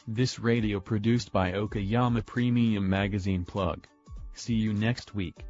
[0.06, 3.86] This radio produced by Okayama Premium Magazine Plug.
[4.34, 5.44] See you next week.